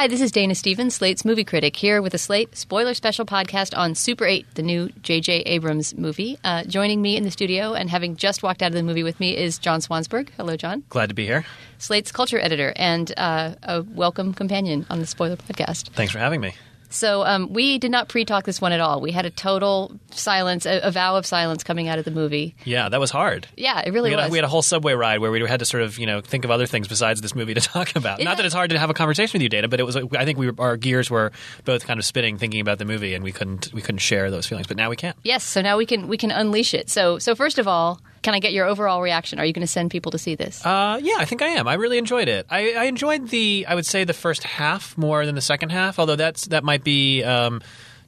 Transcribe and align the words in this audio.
Hi, 0.00 0.08
this 0.08 0.22
is 0.22 0.32
Dana 0.32 0.54
Stevens, 0.54 0.94
Slate's 0.94 1.26
movie 1.26 1.44
critic, 1.44 1.76
here 1.76 2.00
with 2.00 2.14
a 2.14 2.18
Slate 2.18 2.56
spoiler 2.56 2.94
special 2.94 3.26
podcast 3.26 3.76
on 3.76 3.94
Super 3.94 4.24
8, 4.24 4.46
the 4.54 4.62
new 4.62 4.88
J.J. 5.02 5.40
Abrams 5.40 5.94
movie. 5.94 6.38
Uh, 6.42 6.64
joining 6.64 7.02
me 7.02 7.18
in 7.18 7.24
the 7.24 7.30
studio 7.30 7.74
and 7.74 7.90
having 7.90 8.16
just 8.16 8.42
walked 8.42 8.62
out 8.62 8.68
of 8.68 8.72
the 8.72 8.82
movie 8.82 9.02
with 9.02 9.20
me 9.20 9.36
is 9.36 9.58
John 9.58 9.80
Swansburg. 9.80 10.30
Hello, 10.38 10.56
John. 10.56 10.84
Glad 10.88 11.10
to 11.10 11.14
be 11.14 11.26
here. 11.26 11.44
Slate's 11.76 12.12
culture 12.12 12.40
editor 12.40 12.72
and 12.76 13.12
uh, 13.18 13.56
a 13.62 13.82
welcome 13.82 14.32
companion 14.32 14.86
on 14.88 15.00
the 15.00 15.06
spoiler 15.06 15.36
podcast. 15.36 15.90
Thanks 15.90 16.14
for 16.14 16.18
having 16.18 16.40
me. 16.40 16.54
So 16.90 17.24
um, 17.24 17.52
we 17.52 17.78
did 17.78 17.90
not 17.90 18.08
pre-talk 18.08 18.44
this 18.44 18.60
one 18.60 18.72
at 18.72 18.80
all. 18.80 19.00
We 19.00 19.12
had 19.12 19.24
a 19.24 19.30
total 19.30 19.92
silence, 20.10 20.66
a, 20.66 20.80
a, 20.80 20.90
vow 20.90 21.16
of 21.16 21.24
silence 21.24 21.62
coming 21.62 21.88
out 21.88 21.98
of 21.98 22.04
the 22.04 22.10
movie. 22.10 22.56
Yeah, 22.64 22.88
that 22.88 22.98
was 22.98 23.10
hard. 23.12 23.46
Yeah, 23.56 23.80
it 23.80 23.92
really 23.92 24.10
we 24.10 24.16
was. 24.16 24.30
We 24.30 24.38
had 24.38 24.44
a 24.44 24.48
whole 24.48 24.62
subway 24.62 24.92
ride 24.92 25.20
where 25.20 25.30
we 25.30 25.40
had 25.46 25.60
to 25.60 25.64
sort 25.64 25.84
of 25.84 25.98
you 25.98 26.06
know 26.06 26.20
think 26.20 26.44
of 26.44 26.50
other 26.50 26.66
things 26.66 26.88
besides 26.88 27.20
this 27.20 27.34
movie 27.34 27.54
to 27.54 27.60
talk 27.60 27.94
about. 27.96 28.20
It 28.20 28.24
not 28.24 28.36
that 28.36 28.46
it's 28.46 28.54
hard 28.54 28.70
to 28.70 28.78
have 28.78 28.90
a 28.90 28.94
conversation 28.94 29.38
with 29.38 29.42
you, 29.42 29.48
Dana, 29.48 29.68
but 29.68 29.80
it 29.80 29.84
was. 29.84 29.96
I 29.96 30.24
think 30.24 30.38
we 30.38 30.50
were, 30.50 30.54
our 30.58 30.76
gears 30.76 31.10
were 31.10 31.32
both 31.64 31.86
kind 31.86 31.98
of 31.98 32.04
spinning 32.04 32.38
thinking 32.38 32.60
about 32.60 32.78
the 32.78 32.84
movie, 32.84 33.14
and 33.14 33.22
we 33.22 33.32
couldn't 33.32 33.72
we 33.72 33.80
couldn't 33.80 34.00
share 34.00 34.30
those 34.30 34.46
feelings. 34.46 34.66
But 34.66 34.76
now 34.76 34.90
we 34.90 34.96
can. 34.96 35.14
Yes, 35.22 35.44
so 35.44 35.62
now 35.62 35.76
we 35.76 35.86
can 35.86 36.08
we 36.08 36.16
can 36.16 36.30
unleash 36.30 36.74
it. 36.74 36.90
So 36.90 37.18
so 37.18 37.34
first 37.34 37.58
of 37.58 37.68
all. 37.68 38.00
Can 38.22 38.34
I 38.34 38.38
get 38.38 38.52
your 38.52 38.66
overall 38.66 39.00
reaction? 39.00 39.38
Are 39.38 39.44
you 39.44 39.52
going 39.52 39.66
to 39.66 39.72
send 39.72 39.90
people 39.90 40.12
to 40.12 40.18
see 40.18 40.34
this? 40.34 40.64
Uh, 40.64 40.98
yeah, 41.02 41.16
I 41.18 41.24
think 41.24 41.42
I 41.42 41.48
am. 41.48 41.66
I 41.66 41.74
really 41.74 41.98
enjoyed 41.98 42.28
it. 42.28 42.46
I, 42.50 42.74
I, 42.74 42.84
enjoyed 42.84 43.28
the, 43.28 43.64
I 43.68 43.74
would 43.74 43.86
say, 43.86 44.04
the 44.04 44.12
first 44.12 44.44
half 44.44 44.96
more 44.98 45.24
than 45.24 45.34
the 45.34 45.40
second 45.40 45.70
half. 45.70 45.98
Although 45.98 46.16
that's 46.16 46.46
that 46.48 46.64
might 46.64 46.84
be. 46.84 47.22
Um, 47.22 47.60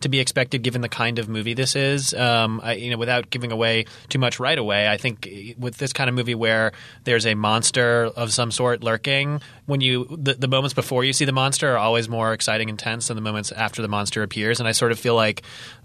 to 0.02 0.08
be 0.08 0.20
expected 0.20 0.62
given 0.62 0.80
the 0.80 0.88
kind 0.88 1.18
of 1.18 1.28
movie 1.28 1.54
this 1.54 1.74
is. 1.74 2.12
Um, 2.12 2.60
I, 2.62 2.74
you 2.74 2.90
know, 2.90 2.98
without 2.98 3.30
giving 3.30 3.50
away 3.50 3.86
too 4.08 4.18
much 4.18 4.38
right 4.38 4.58
away, 4.58 4.88
I 4.88 4.96
think 4.96 5.28
with 5.58 5.78
this 5.78 5.92
kind 5.92 6.08
of 6.10 6.14
movie 6.14 6.34
where 6.34 6.72
there's 7.04 7.26
a 7.26 7.34
monster 7.34 8.04
of 8.16 8.32
some 8.32 8.50
sort 8.50 8.82
lurking, 8.82 9.40
when 9.66 9.80
you 9.80 10.06
the, 10.10 10.34
the 10.34 10.48
moments 10.48 10.74
before 10.74 11.04
you 11.04 11.12
see 11.12 11.24
the 11.24 11.32
monster 11.32 11.72
are 11.72 11.78
always 11.78 12.08
more 12.08 12.32
exciting 12.32 12.68
and 12.68 12.78
tense 12.78 13.08
than 13.08 13.16
the 13.16 13.22
moments 13.22 13.52
after 13.52 13.80
the 13.80 13.88
monster 13.88 14.22
appears. 14.22 14.60
And 14.60 14.68
I 14.68 14.72
sort 14.72 14.92
of 14.92 14.98
feel 14.98 15.14
like 15.14 15.42